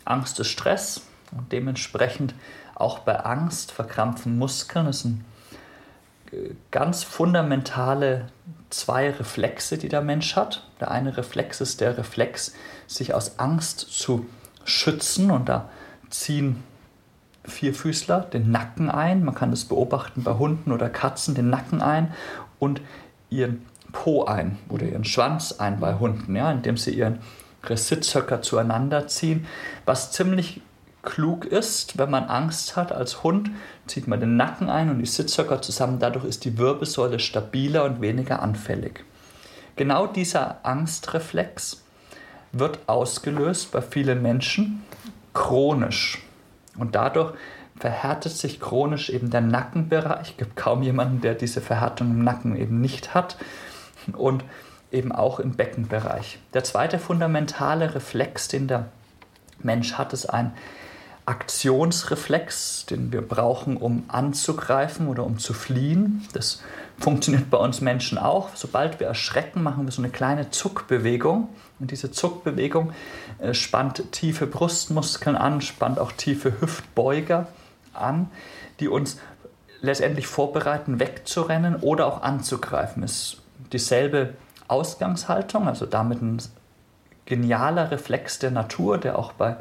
Angst 0.06 0.40
ist 0.40 0.48
Stress 0.48 1.02
und 1.36 1.52
dementsprechend 1.52 2.34
auch 2.82 3.00
bei 3.00 3.20
Angst 3.20 3.72
verkrampfen 3.72 4.38
Muskeln. 4.38 4.86
Das 4.86 5.02
sind 5.02 5.24
äh, 6.32 6.54
ganz 6.72 7.04
fundamentale 7.04 8.28
zwei 8.70 9.12
Reflexe, 9.12 9.78
die 9.78 9.90
der 9.90 10.02
Mensch 10.02 10.36
hat. 10.36 10.68
Der 10.80 10.92
eine 10.92 11.16
Reflex 11.18 11.62
ist 11.62 11.82
der 11.82 11.98
Reflex, 11.98 12.54
sich 12.88 13.14
aus 13.14 13.40
Angst 13.40 13.80
zu 13.80 14.26
schützen. 14.64 15.32
Und 15.32 15.50
da 15.50 15.70
ziehen 16.10 16.64
Vierfüßler 17.46 18.22
den 18.22 18.52
Nacken 18.52 18.90
ein. 18.90 19.24
Man 19.24 19.36
kann 19.36 19.52
das 19.52 19.66
beobachten 19.66 20.24
bei 20.24 20.34
Hunden 20.34 20.72
oder 20.72 20.90
Katzen, 20.90 21.36
den 21.36 21.50
Nacken 21.50 21.82
ein 21.82 22.14
und 22.60 22.82
ihren 23.30 23.66
Po 23.92 24.26
ein 24.26 24.58
oder 24.70 24.86
ihren 24.86 25.04
Schwanz 25.04 25.54
ein 25.54 25.80
bei 25.80 25.96
Hunden, 25.96 26.36
ja, 26.36 26.52
indem 26.52 26.78
sie 26.78 26.92
ihren 26.92 27.20
Sitzhöcker 27.68 28.42
zueinander 28.42 29.08
ziehen. 29.08 29.48
Was 29.86 30.12
ziemlich 30.12 30.62
klug 31.04 31.46
ist, 31.46 31.98
wenn 31.98 32.10
man 32.10 32.26
Angst 32.26 32.76
hat 32.76 32.92
als 32.92 33.24
Hund, 33.24 33.50
zieht 33.88 34.08
man 34.08 34.20
den 34.20 34.38
Nacken 34.38 34.70
ein 34.70 34.90
und 34.90 35.00
die 35.00 35.06
Sitzhöcker 35.06 35.62
zusammen. 35.62 36.00
Dadurch 36.00 36.26
ist 36.26 36.46
die 36.46 36.58
Wirbelsäule 36.58 37.20
stabiler 37.20 37.86
und 37.86 38.02
weniger 38.02 38.42
anfällig. 38.42 39.04
Genau 39.76 40.08
dieser 40.08 40.66
Angstreflex 40.66 41.84
wird 42.52 42.80
ausgelöst 42.88 43.72
bei 43.72 43.82
vielen 43.82 44.22
Menschen 44.22 44.84
chronisch. 45.34 46.22
Und 46.78 46.96
dadurch 46.96 47.34
verhärtet 47.80 48.34
sich 48.34 48.60
chronisch 48.60 49.10
eben 49.10 49.30
der 49.30 49.42
Nackenbereich. 49.42 50.32
Es 50.32 50.38
gibt 50.38 50.56
kaum 50.56 50.84
jemanden, 50.84 51.22
der 51.22 51.34
diese 51.34 51.62
Verhärtung 51.62 52.12
im 52.12 52.24
Nacken 52.24 52.56
eben 52.56 52.80
nicht 52.82 53.14
hat. 53.14 53.38
Und 54.14 54.44
eben 54.92 55.12
auch 55.12 55.40
im 55.40 55.52
Beckenbereich. 55.52 56.40
Der 56.54 56.64
zweite 56.64 57.00
fundamentale 57.00 57.96
Reflex, 57.96 58.48
den 58.48 58.68
der 58.68 58.88
Mensch 59.60 59.94
hat, 59.94 60.14
ist 60.14 60.26
ein 60.26 60.54
Aktionsreflex, 61.26 62.86
den 62.88 63.12
wir 63.12 63.22
brauchen, 63.22 63.78
um 63.78 64.04
anzugreifen 64.08 65.08
oder 65.08 65.24
um 65.24 65.38
zu 65.38 65.54
fliehen. 65.54 66.28
Das 66.34 66.62
funktioniert 67.00 67.50
bei 67.50 67.58
uns 67.58 67.82
Menschen 67.82 68.18
auch. 68.18 68.50
Sobald 68.56 69.00
wir 69.00 69.08
erschrecken, 69.08 69.64
machen 69.64 69.86
wir 69.86 69.92
so 69.92 70.02
eine 70.02 70.12
kleine 70.12 70.50
Zuckbewegung. 70.50 71.50
Und 71.80 71.92
diese 71.92 72.12
Zuckbewegung 72.12 72.94
äh, 73.40 73.54
spannt 73.54 74.12
tiefe 74.12 74.48
Brustmuskeln 74.48 75.36
an, 75.36 75.62
spannt 75.62 76.00
auch 76.00 76.12
tiefe 76.12 76.60
Hüftbeuger 76.60 77.48
an, 77.94 78.30
die 78.80 78.88
uns 78.88 79.18
letztendlich 79.82 80.28
vorbereiten, 80.28 81.00
wegzurennen 81.00 81.76
oder 81.78 82.08
auch 82.08 82.22
anzugreifen. 82.22 83.04
Ist 83.04 83.42
dieselbe 83.74 84.34
Ausgangshaltung, 84.68 85.68
also 85.68 85.86
damit 85.86 86.22
ein 86.22 86.42
genialer 87.26 87.92
Reflex 87.92 88.40
der 88.40 88.52
Natur, 88.52 88.98
der 88.98 89.18
auch 89.18 89.34
bei 89.34 89.58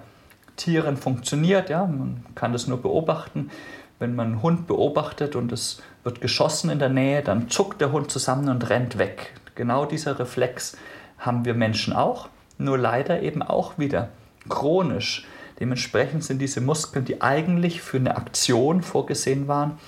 Tieren 0.57 0.97
funktioniert. 0.97 1.71
Ja? 1.71 1.87
Man 1.87 2.25
kann 2.35 2.53
das 2.53 2.67
nur 2.67 2.81
beobachten. 2.81 3.51
Wenn 3.99 4.15
man 4.15 4.29
einen 4.29 4.43
Hund 4.43 4.67
beobachtet 4.67 5.37
und 5.37 5.53
es 5.53 5.83
wird 6.05 6.21
geschossen 6.21 6.71
in 6.71 6.79
der 6.79 6.89
Nähe, 6.89 7.23
dann 7.23 7.51
zuckt 7.51 7.81
der 7.81 7.93
Hund 7.93 8.11
zusammen 8.11 8.49
und 8.49 8.71
rennt 8.71 8.99
weg. 8.99 9.35
Genau 9.55 9.85
dieser 9.85 10.19
Reflex 10.19 10.77
haben 11.19 11.45
wir 11.45 11.55
Menschen 11.55 11.93
auch, 11.93 12.29
nur 12.57 12.79
leider 12.79 13.23
eben 13.23 13.43
auch 13.43 13.79
wieder 13.79 14.09
chronisch. 14.49 15.27
Dementsprechend 15.59 16.25
sind 16.25 16.39
diese 16.39 16.63
Muskeln, 16.63 17.05
die 17.05 17.21
eigentlich 17.21 17.83
für 17.83 17.99
eine 17.99 18.17
Aktion 18.17 18.83
vorgesehen 18.83 19.49
waren, 19.49 19.79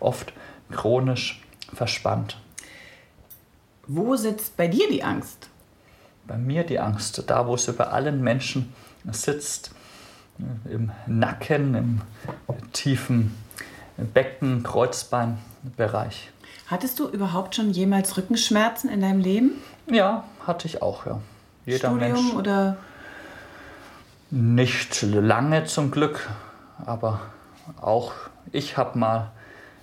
oft 0.00 0.34
chronisch 0.70 1.42
verspannt. 1.72 2.36
Wo 3.86 4.16
sitzt 4.16 4.56
bei 4.58 4.68
dir 4.68 4.88
die 4.90 5.02
Angst? 5.02 5.48
Bei 6.26 6.36
mir 6.36 6.64
die 6.64 6.78
Angst, 6.78 7.24
da 7.26 7.46
wo 7.46 7.56
sie 7.56 7.72
bei 7.72 7.86
allen 7.86 8.22
Menschen 8.22 8.72
sitzt, 9.10 9.74
im 10.70 10.90
Nacken, 11.06 11.74
im 11.74 12.00
tiefen 12.72 13.34
Becken, 13.96 14.62
Kreuzbeinbereich. 14.62 16.30
Hattest 16.66 16.98
du 16.98 17.08
überhaupt 17.08 17.54
schon 17.54 17.70
jemals 17.70 18.16
Rückenschmerzen 18.16 18.88
in 18.90 19.00
deinem 19.00 19.20
Leben? 19.20 19.52
Ja, 19.90 20.24
hatte 20.46 20.66
ich 20.66 20.80
auch, 20.80 21.06
ja. 21.06 21.20
Jeder 21.66 21.90
Studium 21.90 22.12
Mensch. 22.12 22.34
oder? 22.34 22.76
Nicht 24.30 25.02
lange 25.02 25.64
zum 25.64 25.90
Glück, 25.90 26.30
aber 26.84 27.20
auch 27.80 28.12
ich 28.50 28.76
habe 28.76 28.98
mal 28.98 29.30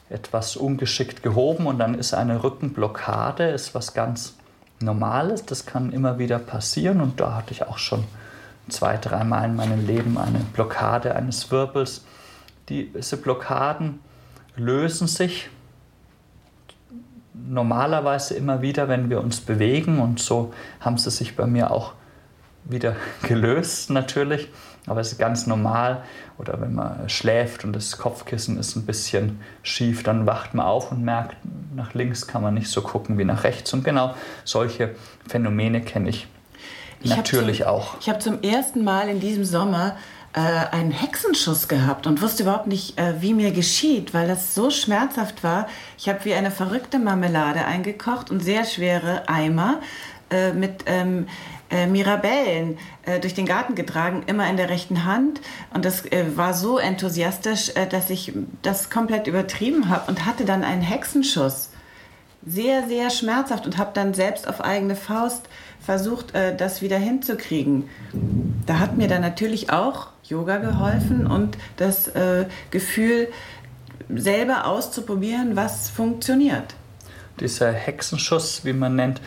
etwas 0.10 0.55
ungeschickt 0.57 1.22
gehoben 1.22 1.68
und 1.68 1.78
dann 1.78 1.93
ist 1.93 2.14
eine 2.14 2.43
Rückenblockade, 2.43 3.49
ist 3.49 3.76
was 3.76 3.93
ganz 3.93 4.34
Normales. 4.82 5.45
Das 5.45 5.66
kann 5.66 5.91
immer 5.91 6.18
wieder 6.20 6.39
passieren 6.39 7.01
und 7.01 7.20
da 7.20 7.36
hatte 7.36 7.51
ich 7.51 7.64
auch 7.64 7.78
schon 7.78 8.05
zwei, 8.70 8.97
dreimal 8.97 9.45
in 9.45 9.55
meinem 9.55 9.86
Leben 9.86 10.17
eine 10.17 10.39
Blockade 10.53 11.15
eines 11.15 11.51
Wirbels, 11.51 12.05
diese 12.70 13.17
Blockaden 13.17 13.99
lösen 14.55 15.07
sich 15.07 15.49
normalerweise 17.34 18.36
immer 18.36 18.61
wieder, 18.61 18.88
wenn 18.88 19.09
wir 19.09 19.22
uns 19.22 19.41
bewegen 19.41 19.99
und 19.99 20.20
so 20.20 20.53
haben 20.80 20.97
sie 20.97 21.09
sich 21.09 21.36
bei 21.36 21.47
mir 21.47 21.72
auch 21.72 21.93
wieder 22.65 22.95
gelöst 23.24 23.89
natürlich, 23.89 24.49
aber 24.86 25.01
es 25.01 25.13
ist 25.13 25.17
ganz 25.17 25.47
normal. 25.47 26.03
Oder 26.38 26.61
wenn 26.61 26.74
man 26.74 27.09
schläft 27.09 27.65
und 27.65 27.74
das 27.74 27.97
Kopfkissen 27.97 28.57
ist 28.57 28.76
ein 28.76 28.86
bisschen 28.86 29.41
schief, 29.61 30.03
dann 30.03 30.26
wacht 30.26 30.53
man 30.53 30.65
auf 30.65 30.91
und 30.91 31.03
merkt, 31.03 31.36
nach 31.76 31.93
links 31.93 32.28
kann 32.28 32.41
man 32.41 32.53
nicht 32.53 32.70
so 32.70 32.82
gucken 32.82 33.17
wie 33.17 33.26
nach 33.26 33.43
rechts. 33.43 33.74
Und 33.74 33.84
genau 33.84 34.15
solche 34.45 34.95
Phänomene 35.28 35.82
kenne 35.82 36.09
ich, 36.09 36.28
ich 37.01 37.15
natürlich 37.15 37.59
zum, 37.59 37.67
auch. 37.67 37.97
Ich 37.99 38.09
habe 38.09 38.19
zum 38.19 38.41
ersten 38.41 38.83
Mal 38.83 39.09
in 39.09 39.19
diesem 39.19 39.45
Sommer 39.45 39.97
äh, 40.33 40.39
einen 40.39 40.91
Hexenschuss 40.91 41.67
gehabt 41.67 42.05
und 42.07 42.21
wusste 42.21 42.43
überhaupt 42.43 42.67
nicht, 42.67 42.99
äh, 42.99 43.21
wie 43.21 43.33
mir 43.33 43.51
geschieht, 43.51 44.13
weil 44.13 44.27
das 44.27 44.53
so 44.53 44.69
schmerzhaft 44.69 45.43
war. 45.43 45.67
Ich 45.97 46.07
habe 46.07 46.23
wie 46.25 46.33
eine 46.33 46.51
verrückte 46.51 46.99
Marmelade 46.99 47.65
eingekocht 47.65 48.29
und 48.29 48.41
sehr 48.41 48.65
schwere 48.65 49.27
Eimer 49.27 49.79
äh, 50.29 50.53
mit 50.53 50.83
ähm, 50.85 51.27
äh, 51.71 51.85
Mirabellen 51.85 52.77
äh, 53.05 53.19
durch 53.19 53.33
den 53.35 53.45
Garten 53.45 53.75
getragen, 53.75 54.23
immer 54.25 54.49
in 54.49 54.57
der 54.57 54.69
rechten 54.69 55.05
Hand. 55.05 55.39
Und 55.73 55.85
das 55.85 56.05
äh, 56.05 56.25
war 56.35 56.53
so 56.53 56.77
enthusiastisch, 56.79 57.71
dass 57.89 58.09
ich 58.09 58.33
das 58.61 58.89
komplett 58.89 59.27
übertrieben 59.27 59.89
habe 59.89 60.09
und 60.09 60.25
hatte 60.25 60.45
dann 60.45 60.63
einen 60.63 60.81
Hexenschuss. 60.81 61.68
Sehr, 62.45 62.87
sehr 62.87 63.09
schmerzhaft 63.09 63.65
und 63.65 63.77
habe 63.77 63.91
dann 63.93 64.13
selbst 64.13 64.47
auf 64.47 64.61
eigene 64.61 64.95
Faust 64.95 65.47
versucht, 65.81 66.33
äh, 66.35 66.55
das 66.55 66.81
wieder 66.81 66.97
hinzukriegen. 66.97 67.89
Da 68.65 68.79
hat 68.79 68.97
mir 68.97 69.07
dann 69.07 69.21
natürlich 69.21 69.71
auch 69.71 70.07
Yoga 70.23 70.57
geholfen 70.57 71.27
und 71.27 71.57
das 71.77 72.07
äh, 72.09 72.45
Gefühl, 72.71 73.27
selber 74.09 74.65
auszuprobieren, 74.65 75.55
was 75.55 75.89
funktioniert. 75.89 76.75
Dieser 77.39 77.71
Hexenschuss, 77.71 78.65
wie 78.65 78.73
man 78.73 78.95
nennt, 78.95 79.21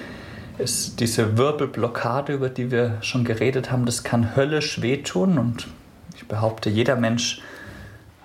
ist 0.59 1.01
diese 1.01 1.39
Wirbelblockade, 1.39 2.33
über 2.33 2.49
die 2.49 2.71
wir 2.71 2.99
schon 3.01 3.25
geredet 3.25 3.71
haben, 3.71 3.87
das 3.87 4.05
kann 4.05 4.37
höllisch 4.37 4.83
wehtun 4.83 5.39
und 5.39 5.69
ich 6.15 6.27
behaupte, 6.29 6.69
jeder 6.69 6.97
Mensch 6.97 7.41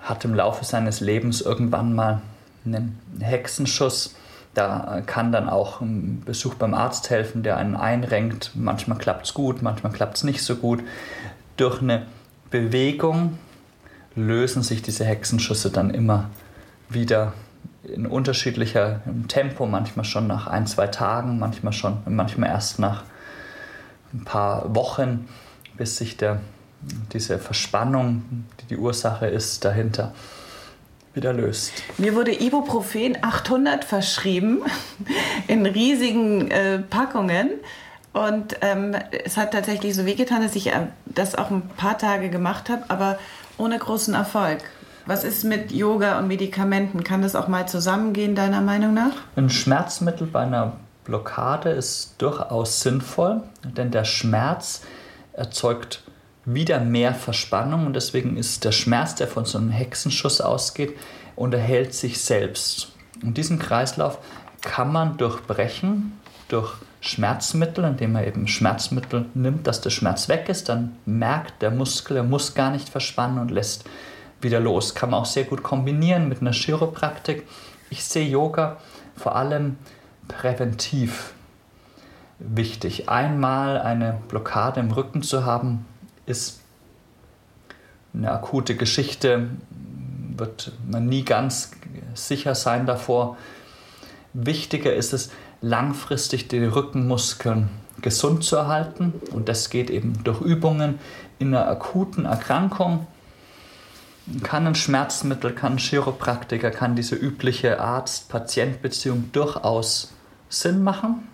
hat 0.02 0.24
im 0.24 0.34
Laufe 0.34 0.64
seines 0.64 1.00
Lebens 1.00 1.40
irgendwann 1.40 1.94
mal 1.94 2.22
einen 2.64 2.98
Hexenschuss. 3.20 4.14
Da 4.54 5.02
kann 5.06 5.30
dann 5.30 5.48
auch 5.48 5.80
ein 5.80 6.22
Besuch 6.24 6.54
beim 6.54 6.74
Arzt 6.74 7.10
helfen, 7.10 7.42
der 7.42 7.56
einen 7.56 7.76
einrenkt. 7.76 8.52
Manchmal 8.54 8.98
klappt 8.98 9.26
es 9.26 9.34
gut, 9.34 9.62
manchmal 9.62 9.92
klappt 9.92 10.16
es 10.16 10.24
nicht 10.24 10.42
so 10.42 10.56
gut. 10.56 10.82
Durch 11.56 11.80
eine 11.80 12.06
Bewegung 12.50 13.38
lösen 14.14 14.62
sich 14.62 14.82
diese 14.82 15.04
Hexenschüsse 15.04 15.70
dann 15.70 15.90
immer 15.90 16.30
wieder 16.88 17.34
in 17.84 18.06
unterschiedlicher 18.06 19.00
Tempo, 19.28 19.66
manchmal 19.66 20.04
schon 20.04 20.26
nach 20.26 20.46
ein, 20.46 20.66
zwei 20.66 20.88
Tagen, 20.88 21.38
manchmal 21.38 21.72
schon, 21.72 21.98
manchmal 22.06 22.50
erst 22.50 22.78
nach 22.78 23.04
ein 24.12 24.24
paar 24.24 24.74
Wochen, 24.74 25.28
bis 25.76 25.96
sich 25.96 26.16
der, 26.16 26.40
diese 27.12 27.38
Verspannung, 27.38 28.46
die 28.60 28.66
die 28.66 28.76
Ursache 28.76 29.26
ist, 29.26 29.64
dahinter 29.64 30.12
wieder 31.18 31.32
löst. 31.32 31.72
Mir 31.98 32.14
wurde 32.14 32.32
Ibuprofen 32.32 33.18
800 33.20 33.84
verschrieben 33.84 34.62
in 35.48 35.66
riesigen 35.66 36.50
äh, 36.50 36.78
Packungen. 36.78 37.50
Und 38.14 38.56
ähm, 38.62 38.96
es 39.24 39.36
hat 39.36 39.52
tatsächlich 39.52 39.94
so 39.94 40.06
wehgetan, 40.06 40.42
dass 40.42 40.56
ich 40.56 40.68
äh, 40.68 40.86
das 41.04 41.34
auch 41.34 41.50
ein 41.50 41.68
paar 41.76 41.98
Tage 41.98 42.30
gemacht 42.30 42.70
habe, 42.70 42.84
aber 42.88 43.18
ohne 43.58 43.78
großen 43.78 44.14
Erfolg. 44.14 44.60
Was 45.06 45.24
ist 45.24 45.44
mit 45.44 45.72
Yoga 45.72 46.18
und 46.18 46.28
Medikamenten? 46.28 47.02
Kann 47.02 47.22
das 47.22 47.34
auch 47.34 47.48
mal 47.48 47.66
zusammengehen, 47.66 48.34
deiner 48.34 48.60
Meinung 48.60 48.94
nach? 48.94 49.12
Ein 49.36 49.50
Schmerzmittel 49.50 50.26
bei 50.26 50.40
einer 50.40 50.76
Blockade 51.04 51.70
ist 51.70 52.14
durchaus 52.18 52.80
sinnvoll, 52.80 53.42
denn 53.64 53.90
der 53.90 54.04
Schmerz 54.04 54.82
erzeugt 55.32 56.02
wieder 56.54 56.80
mehr 56.80 57.14
Verspannung 57.14 57.86
und 57.86 57.94
deswegen 57.94 58.36
ist 58.36 58.64
der 58.64 58.72
Schmerz, 58.72 59.14
der 59.14 59.28
von 59.28 59.44
so 59.44 59.58
einem 59.58 59.70
Hexenschuss 59.70 60.40
ausgeht, 60.40 60.96
unterhält 61.36 61.94
sich 61.94 62.22
selbst. 62.22 62.92
Und 63.22 63.36
diesen 63.36 63.58
Kreislauf 63.58 64.18
kann 64.62 64.92
man 64.92 65.18
durchbrechen 65.18 66.18
durch 66.48 66.72
Schmerzmittel, 67.00 67.84
indem 67.84 68.12
man 68.12 68.24
eben 68.24 68.48
Schmerzmittel 68.48 69.26
nimmt, 69.34 69.66
dass 69.66 69.80
der 69.80 69.90
Schmerz 69.90 70.28
weg 70.28 70.48
ist, 70.48 70.68
dann 70.68 70.96
merkt 71.04 71.62
der 71.62 71.70
Muskel, 71.70 72.16
er 72.16 72.24
muss 72.24 72.54
gar 72.54 72.70
nicht 72.70 72.88
verspannen 72.88 73.38
und 73.38 73.50
lässt 73.50 73.84
wieder 74.40 74.58
los. 74.58 74.94
Kann 74.94 75.10
man 75.10 75.20
auch 75.20 75.26
sehr 75.26 75.44
gut 75.44 75.62
kombinieren 75.62 76.28
mit 76.28 76.40
einer 76.40 76.52
Chiropraktik. 76.52 77.46
Ich 77.90 78.04
sehe 78.04 78.26
Yoga 78.26 78.78
vor 79.16 79.36
allem 79.36 79.76
präventiv 80.26 81.34
wichtig. 82.38 83.08
Einmal 83.08 83.80
eine 83.80 84.18
Blockade 84.28 84.80
im 84.80 84.90
Rücken 84.90 85.22
zu 85.22 85.44
haben, 85.44 85.84
ist 86.28 86.60
eine 88.14 88.30
akute 88.30 88.76
Geschichte, 88.76 89.48
wird 90.36 90.72
man 90.88 91.06
nie 91.06 91.24
ganz 91.24 91.72
sicher 92.14 92.54
sein 92.54 92.86
davor. 92.86 93.36
Wichtiger 94.32 94.94
ist 94.94 95.12
es, 95.12 95.30
langfristig 95.60 96.48
die 96.48 96.64
Rückenmuskeln 96.64 97.68
gesund 98.00 98.44
zu 98.44 98.56
erhalten 98.56 99.12
und 99.32 99.48
das 99.48 99.70
geht 99.70 99.90
eben 99.90 100.22
durch 100.22 100.40
Übungen 100.40 101.00
in 101.40 101.48
einer 101.48 101.68
akuten 101.68 102.26
Erkrankung 102.26 103.06
kann 104.42 104.66
ein 104.66 104.74
Schmerzmittel, 104.74 105.52
kann 105.52 105.74
ein 105.74 105.78
Chiropraktiker, 105.78 106.70
kann 106.70 106.96
diese 106.96 107.14
übliche 107.14 107.80
Arzt-Patient-Beziehung 107.80 109.30
durchaus 109.32 110.12
Sinn 110.48 110.82
machen. 110.82 111.28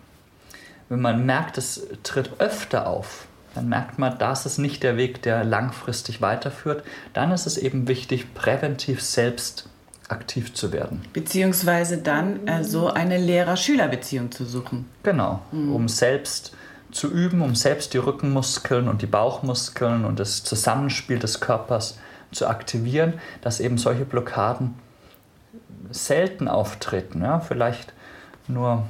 Wenn 0.89 1.01
man 1.01 1.27
merkt, 1.27 1.59
es 1.59 1.87
tritt 2.03 2.41
öfter 2.41 2.87
auf, 2.87 3.27
dann 3.55 3.69
merkt 3.69 3.99
man, 3.99 4.19
das 4.19 4.47
ist 4.47 4.59
nicht 4.59 4.83
der 4.83 4.97
Weg, 4.97 5.23
der 5.23 5.45
langfristig 5.45 6.21
weiterführt. 6.21 6.85
Dann 7.13 7.31
ist 7.31 7.47
es 7.47 7.57
eben 7.57 7.89
wichtig, 7.89 8.35
präventiv 8.35 9.01
selbst 9.01 9.69
aktiv 10.09 10.53
zu 10.55 10.73
werden. 10.73 11.03
Beziehungsweise 11.13 11.99
dann 11.99 12.47
äh, 12.47 12.65
so 12.65 12.89
eine 12.89 13.17
Lehrer-Schüler-Beziehung 13.17 14.31
zu 14.33 14.45
suchen. 14.45 14.87
Genau, 15.03 15.41
mhm. 15.53 15.75
um 15.75 15.89
selbst 15.89 16.55
zu 16.91 17.11
üben, 17.11 17.43
um 17.43 17.55
selbst 17.55 17.95
die 17.95 17.99
Rückenmuskeln 17.99 18.89
und 18.89 19.03
die 19.03 19.07
Bauchmuskeln 19.07 20.05
und 20.05 20.21
das 20.21 20.45
Zusammenspiel 20.45 21.19
des 21.19 21.41
Körpers 21.41 21.99
zu 22.33 22.47
aktivieren, 22.47 23.15
dass 23.41 23.61
eben 23.61 23.79
solche 23.79 24.05
Blockaden 24.05 24.75
selten 25.91 26.49
auftreten. 26.49 27.23
Ja? 27.23 27.41
Vielleicht 27.41 27.93
nur 28.47 28.87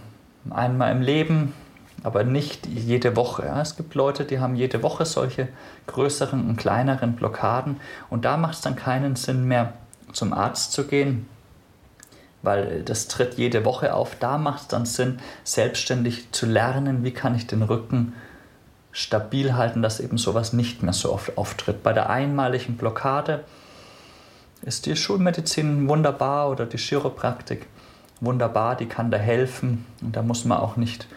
einmal 0.50 0.92
im 0.92 1.02
Leben, 1.02 1.54
aber 2.04 2.22
nicht 2.22 2.66
jede 2.66 3.16
Woche. 3.16 3.42
Es 3.60 3.76
gibt 3.76 3.94
Leute, 3.94 4.24
die 4.26 4.38
haben 4.38 4.54
jede 4.54 4.82
Woche 4.82 5.06
solche 5.06 5.48
größeren 5.86 6.46
und 6.46 6.56
kleineren 6.56 7.16
Blockaden 7.16 7.80
und 8.10 8.26
da 8.26 8.36
macht 8.36 8.54
es 8.54 8.60
dann 8.60 8.76
keinen 8.76 9.16
Sinn 9.16 9.48
mehr, 9.48 9.72
zum 10.12 10.34
Arzt 10.34 10.72
zu 10.72 10.86
gehen, 10.86 11.26
weil 12.42 12.82
das 12.82 13.08
tritt 13.08 13.34
jede 13.34 13.64
Woche 13.64 13.94
auf. 13.94 14.16
Da 14.20 14.36
macht 14.36 14.60
es 14.60 14.68
dann 14.68 14.84
Sinn, 14.84 15.18
selbstständig 15.44 16.30
zu 16.30 16.44
lernen, 16.44 17.04
wie 17.04 17.10
kann 17.10 17.34
ich 17.34 17.46
den 17.46 17.62
Rücken 17.62 18.12
stabil 18.92 19.54
halten, 19.54 19.80
dass 19.80 19.98
eben 19.98 20.18
sowas 20.18 20.52
nicht 20.52 20.82
mehr 20.82 20.92
so 20.92 21.10
oft 21.10 21.36
auftritt. 21.38 21.82
Bei 21.82 21.94
der 21.94 22.10
einmaligen 22.10 22.76
Blockade 22.76 23.44
ist 24.60 24.84
die 24.84 24.94
Schulmedizin 24.94 25.88
wunderbar 25.88 26.50
oder 26.50 26.66
die 26.66 26.76
Chiropraktik 26.76 27.66
wunderbar, 28.20 28.76
die 28.76 28.86
kann 28.86 29.10
da 29.10 29.16
helfen 29.16 29.86
und 30.02 30.14
da 30.14 30.22
muss 30.22 30.44
man 30.44 30.58
auch 30.58 30.76
nicht 30.76 31.08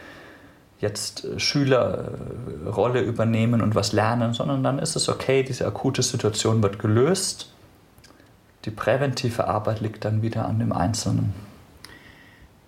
jetzt 0.80 1.26
äh, 1.26 1.40
Schülerrolle 1.40 3.02
übernehmen 3.02 3.62
und 3.62 3.76
was 3.76 3.94
lernen, 3.94 4.34
sondern 4.34 4.64
dann 4.64 4.80
ist 4.80 4.96
es 4.96 5.10
okay, 5.10 5.44
diese 5.44 5.66
akute 5.66 6.04
Situation 6.04 6.62
wird 6.62 6.80
gelöst. 6.80 7.52
Die 8.66 8.72
präventive 8.72 9.48
Arbeit 9.48 9.82
liegt 9.82 10.06
dann 10.06 10.22
wieder 10.22 10.46
an 10.46 10.60
dem 10.60 10.74
Einzelnen. 10.74 11.34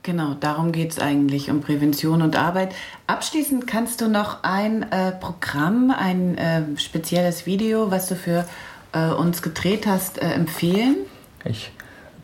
Genau, 0.02 0.34
darum 0.40 0.72
geht 0.72 0.92
es 0.92 1.00
eigentlich, 1.00 1.52
um 1.52 1.62
Prävention 1.62 2.22
und 2.22 2.38
Arbeit. 2.38 2.74
Abschließend 3.06 3.68
kannst 3.68 4.00
du 4.00 4.08
noch 4.08 4.44
ein 4.44 4.90
äh, 4.92 5.12
Programm, 5.12 5.92
ein 5.92 6.38
äh, 6.38 6.64
spezielles 6.78 7.46
Video, 7.46 7.92
was 7.92 8.08
du 8.08 8.16
für 8.16 8.46
äh, 8.94 9.10
uns 9.10 9.42
gedreht 9.42 9.86
hast, 9.86 10.18
äh, 10.20 10.32
empfehlen? 10.32 10.96
Ich 11.44 11.72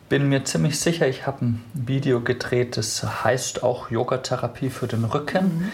bin 0.08 0.28
mir 0.28 0.44
ziemlich 0.44 0.78
sicher, 0.78 1.08
ich 1.08 1.26
habe 1.26 1.44
ein 1.44 1.64
Video 1.74 2.20
gedreht, 2.20 2.76
das 2.76 3.24
heißt 3.24 3.62
auch 3.62 3.90
Yogatherapie 3.90 4.70
für 4.70 4.86
den 4.86 5.04
Rücken. 5.04 5.44
Mhm. 5.44 5.72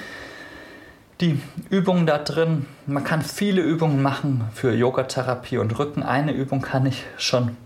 Die 1.21 1.41
Übungen 1.71 2.07
da 2.07 2.19
drin, 2.19 2.67
man 2.87 3.05
kann 3.05 3.23
viele 3.23 3.63
Übungen 3.63 4.03
machen 4.03 4.49
für 4.55 4.73
Yogatherapie 4.73 5.59
und 5.59 5.79
Rücken. 5.79 6.03
Eine 6.03 6.33
Übung 6.33 6.63
kann 6.63 6.87
ich 6.87 7.05
schon 7.17 7.57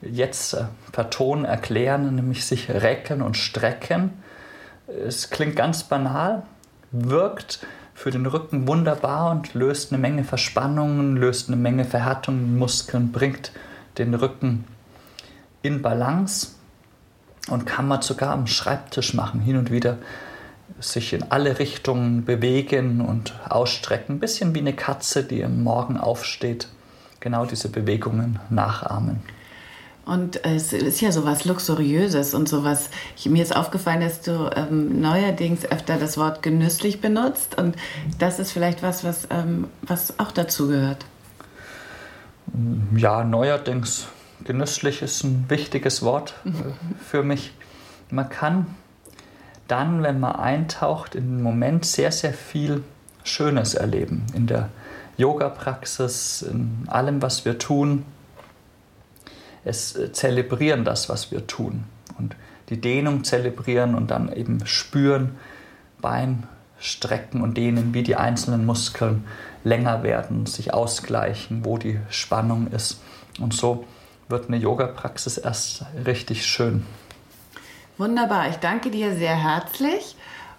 jetzt 0.00 0.54
äh, 0.54 0.64
per 0.92 1.10
Ton 1.10 1.44
erklären, 1.44 2.14
nämlich 2.14 2.46
sich 2.46 2.70
recken 2.70 3.20
und 3.20 3.36
strecken. 3.36 4.10
Es 4.86 5.30
klingt 5.30 5.56
ganz 5.56 5.82
banal, 5.84 6.44
wirkt 6.90 7.66
für 7.94 8.10
den 8.10 8.26
Rücken 8.26 8.66
wunderbar 8.66 9.30
und 9.30 9.54
löst 9.54 9.92
eine 9.92 10.00
Menge 10.00 10.24
Verspannungen, 10.24 11.16
löst 11.16 11.48
eine 11.48 11.56
Menge 11.56 11.84
Verhärtungen 11.84 12.44
in 12.44 12.58
Muskeln, 12.58 13.12
bringt 13.12 13.52
den 13.98 14.14
Rücken 14.14 14.64
in 15.62 15.82
Balance 15.82 16.48
und 17.48 17.66
kann 17.66 17.88
man 17.88 18.02
sogar 18.02 18.32
am 18.32 18.46
Schreibtisch 18.46 19.14
machen, 19.14 19.40
hin 19.40 19.56
und 19.56 19.70
wieder 19.70 19.98
sich 20.80 21.12
in 21.12 21.24
alle 21.30 21.58
Richtungen 21.58 22.24
bewegen 22.24 23.00
und 23.00 23.34
ausstrecken. 23.48 24.16
Ein 24.16 24.20
bisschen 24.20 24.54
wie 24.54 24.60
eine 24.60 24.72
Katze, 24.72 25.24
die 25.24 25.44
am 25.44 25.62
Morgen 25.62 25.96
aufsteht. 25.96 26.68
Genau 27.20 27.44
diese 27.44 27.68
Bewegungen 27.68 28.38
nachahmen. 28.50 29.20
Und 30.04 30.44
es 30.44 30.72
ist 30.72 31.00
ja 31.00 31.12
so 31.12 31.24
was 31.24 31.44
Luxuriöses 31.44 32.34
und 32.34 32.48
sowas. 32.48 32.90
Ich, 33.16 33.26
mir 33.26 33.42
ist 33.42 33.54
aufgefallen, 33.54 34.00
dass 34.00 34.20
du 34.20 34.50
ähm, 34.56 35.00
neuerdings 35.00 35.64
öfter 35.64 35.96
das 35.96 36.18
Wort 36.18 36.42
genüsslich 36.42 37.00
benutzt. 37.00 37.56
Und 37.56 37.76
das 38.18 38.40
ist 38.40 38.50
vielleicht 38.50 38.82
was, 38.82 39.04
was, 39.04 39.28
ähm, 39.30 39.68
was 39.82 40.18
auch 40.18 40.32
dazu 40.32 40.66
gehört. 40.66 41.04
Ja, 42.96 43.22
neuerdings 43.22 44.08
genüsslich 44.44 45.02
ist 45.02 45.24
ein 45.24 45.46
wichtiges 45.48 46.02
Wort 46.02 46.34
äh, 46.44 46.50
für 47.04 47.22
mich. 47.22 47.52
Man 48.10 48.28
kann 48.28 48.66
dann, 49.68 50.02
wenn 50.02 50.20
man 50.20 50.36
eintaucht, 50.36 51.14
in 51.14 51.36
den 51.36 51.42
Moment 51.42 51.84
sehr, 51.84 52.12
sehr 52.12 52.34
viel 52.34 52.82
Schönes 53.24 53.74
erleben. 53.74 54.26
In 54.34 54.46
der 54.46 54.68
Yoga-Praxis, 55.16 56.42
in 56.42 56.84
allem, 56.88 57.22
was 57.22 57.44
wir 57.44 57.58
tun 57.58 58.04
es 59.64 59.96
äh, 59.96 60.12
zelebrieren 60.12 60.84
das, 60.84 61.08
was 61.08 61.30
wir 61.30 61.46
tun. 61.46 61.84
Und 62.18 62.36
die 62.68 62.80
Dehnung 62.80 63.24
zelebrieren 63.24 63.94
und 63.94 64.10
dann 64.10 64.32
eben 64.32 64.66
spüren 64.66 65.36
beim 66.00 66.44
Strecken 66.78 67.42
und 67.42 67.56
Dehnen, 67.56 67.94
wie 67.94 68.02
die 68.02 68.16
einzelnen 68.16 68.66
Muskeln 68.66 69.24
länger 69.62 70.02
werden, 70.02 70.46
sich 70.46 70.74
ausgleichen, 70.74 71.64
wo 71.64 71.78
die 71.78 72.00
Spannung 72.10 72.68
ist. 72.68 73.00
Und 73.40 73.54
so 73.54 73.84
wird 74.32 74.48
eine 74.48 74.56
Yoga-Praxis 74.56 75.38
erst 75.38 75.84
richtig 76.04 76.44
schön. 76.44 76.84
Wunderbar, 77.98 78.48
ich 78.48 78.56
danke 78.56 78.90
dir 78.90 79.14
sehr 79.14 79.36
herzlich 79.36 80.16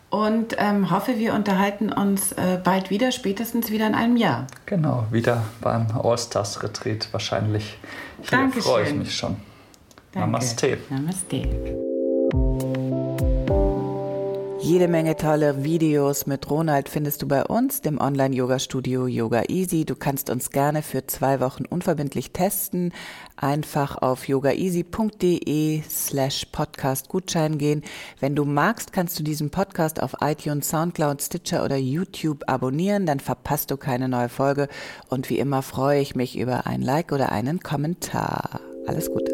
und 0.10 0.56
ähm, 0.60 0.92
hoffe, 0.92 1.18
wir 1.18 1.34
unterhalten 1.34 1.92
uns 1.92 2.32
äh, 2.34 2.60
bald 2.64 2.92
wieder, 2.92 3.12
spätestens 3.12 3.72
wieder 3.72 3.88
in 3.88 3.96
einem 3.96 4.16
Jahr. 4.16 4.48
Genau, 4.68 5.08
wieder 5.12 5.44
beim 5.60 5.88
Allstars 5.92 6.62
Retreat 6.64 7.10
wahrscheinlich. 7.12 7.78
Hier 8.30 8.50
freue 8.62 8.88
ich 8.88 8.94
mich 8.94 9.18
schon. 9.18 9.38
Danke. 10.12 10.28
Namaste. 10.30 10.78
Namaste. 10.90 12.70
Jede 14.64 14.88
Menge 14.88 15.18
tolle 15.18 15.66
Videos 15.66 16.26
mit 16.26 16.50
Ronald 16.50 16.88
findest 16.88 17.22
du 17.22 17.28
bei 17.28 17.44
uns, 17.44 17.82
dem 17.82 18.00
Online-Yoga-Studio 18.00 19.08
Yoga 19.08 19.44
Easy. 19.50 19.84
Du 19.84 19.94
kannst 19.94 20.30
uns 20.30 20.52
gerne 20.52 20.82
für 20.84 21.06
zwei 21.06 21.42
Wochen 21.42 21.66
unverbindlich 21.66 22.32
testen. 22.32 22.94
Einfach 23.36 23.98
auf 24.02 24.30
yogaeasy.de 24.30 25.82
slash 25.90 26.46
podcast 26.54 27.10
Gutschein 27.10 27.58
gehen. 27.58 27.84
Wenn 28.22 28.38
du 28.38 28.46
magst, 28.46 28.94
kannst 28.94 29.20
du 29.20 29.24
diesen 29.24 29.50
Podcast 29.50 30.02
auf 30.02 30.16
iTunes, 30.22 30.70
Soundcloud, 30.70 31.22
Stitcher 31.22 31.66
oder 31.66 31.76
YouTube 31.76 32.46
abonnieren. 32.48 33.06
Dann 33.06 33.20
verpasst 33.20 33.70
du 33.70 33.76
keine 33.76 34.08
neue 34.08 34.30
Folge. 34.30 34.70
Und 35.10 35.30
wie 35.30 35.40
immer 35.40 35.62
freue 35.62 36.00
ich 36.00 36.16
mich 36.16 36.38
über 36.40 36.68
ein 36.68 36.82
Like 36.82 37.12
oder 37.12 37.34
einen 37.34 37.60
Kommentar. 37.60 38.62
Alles 38.88 39.12
Gute. 39.12 39.34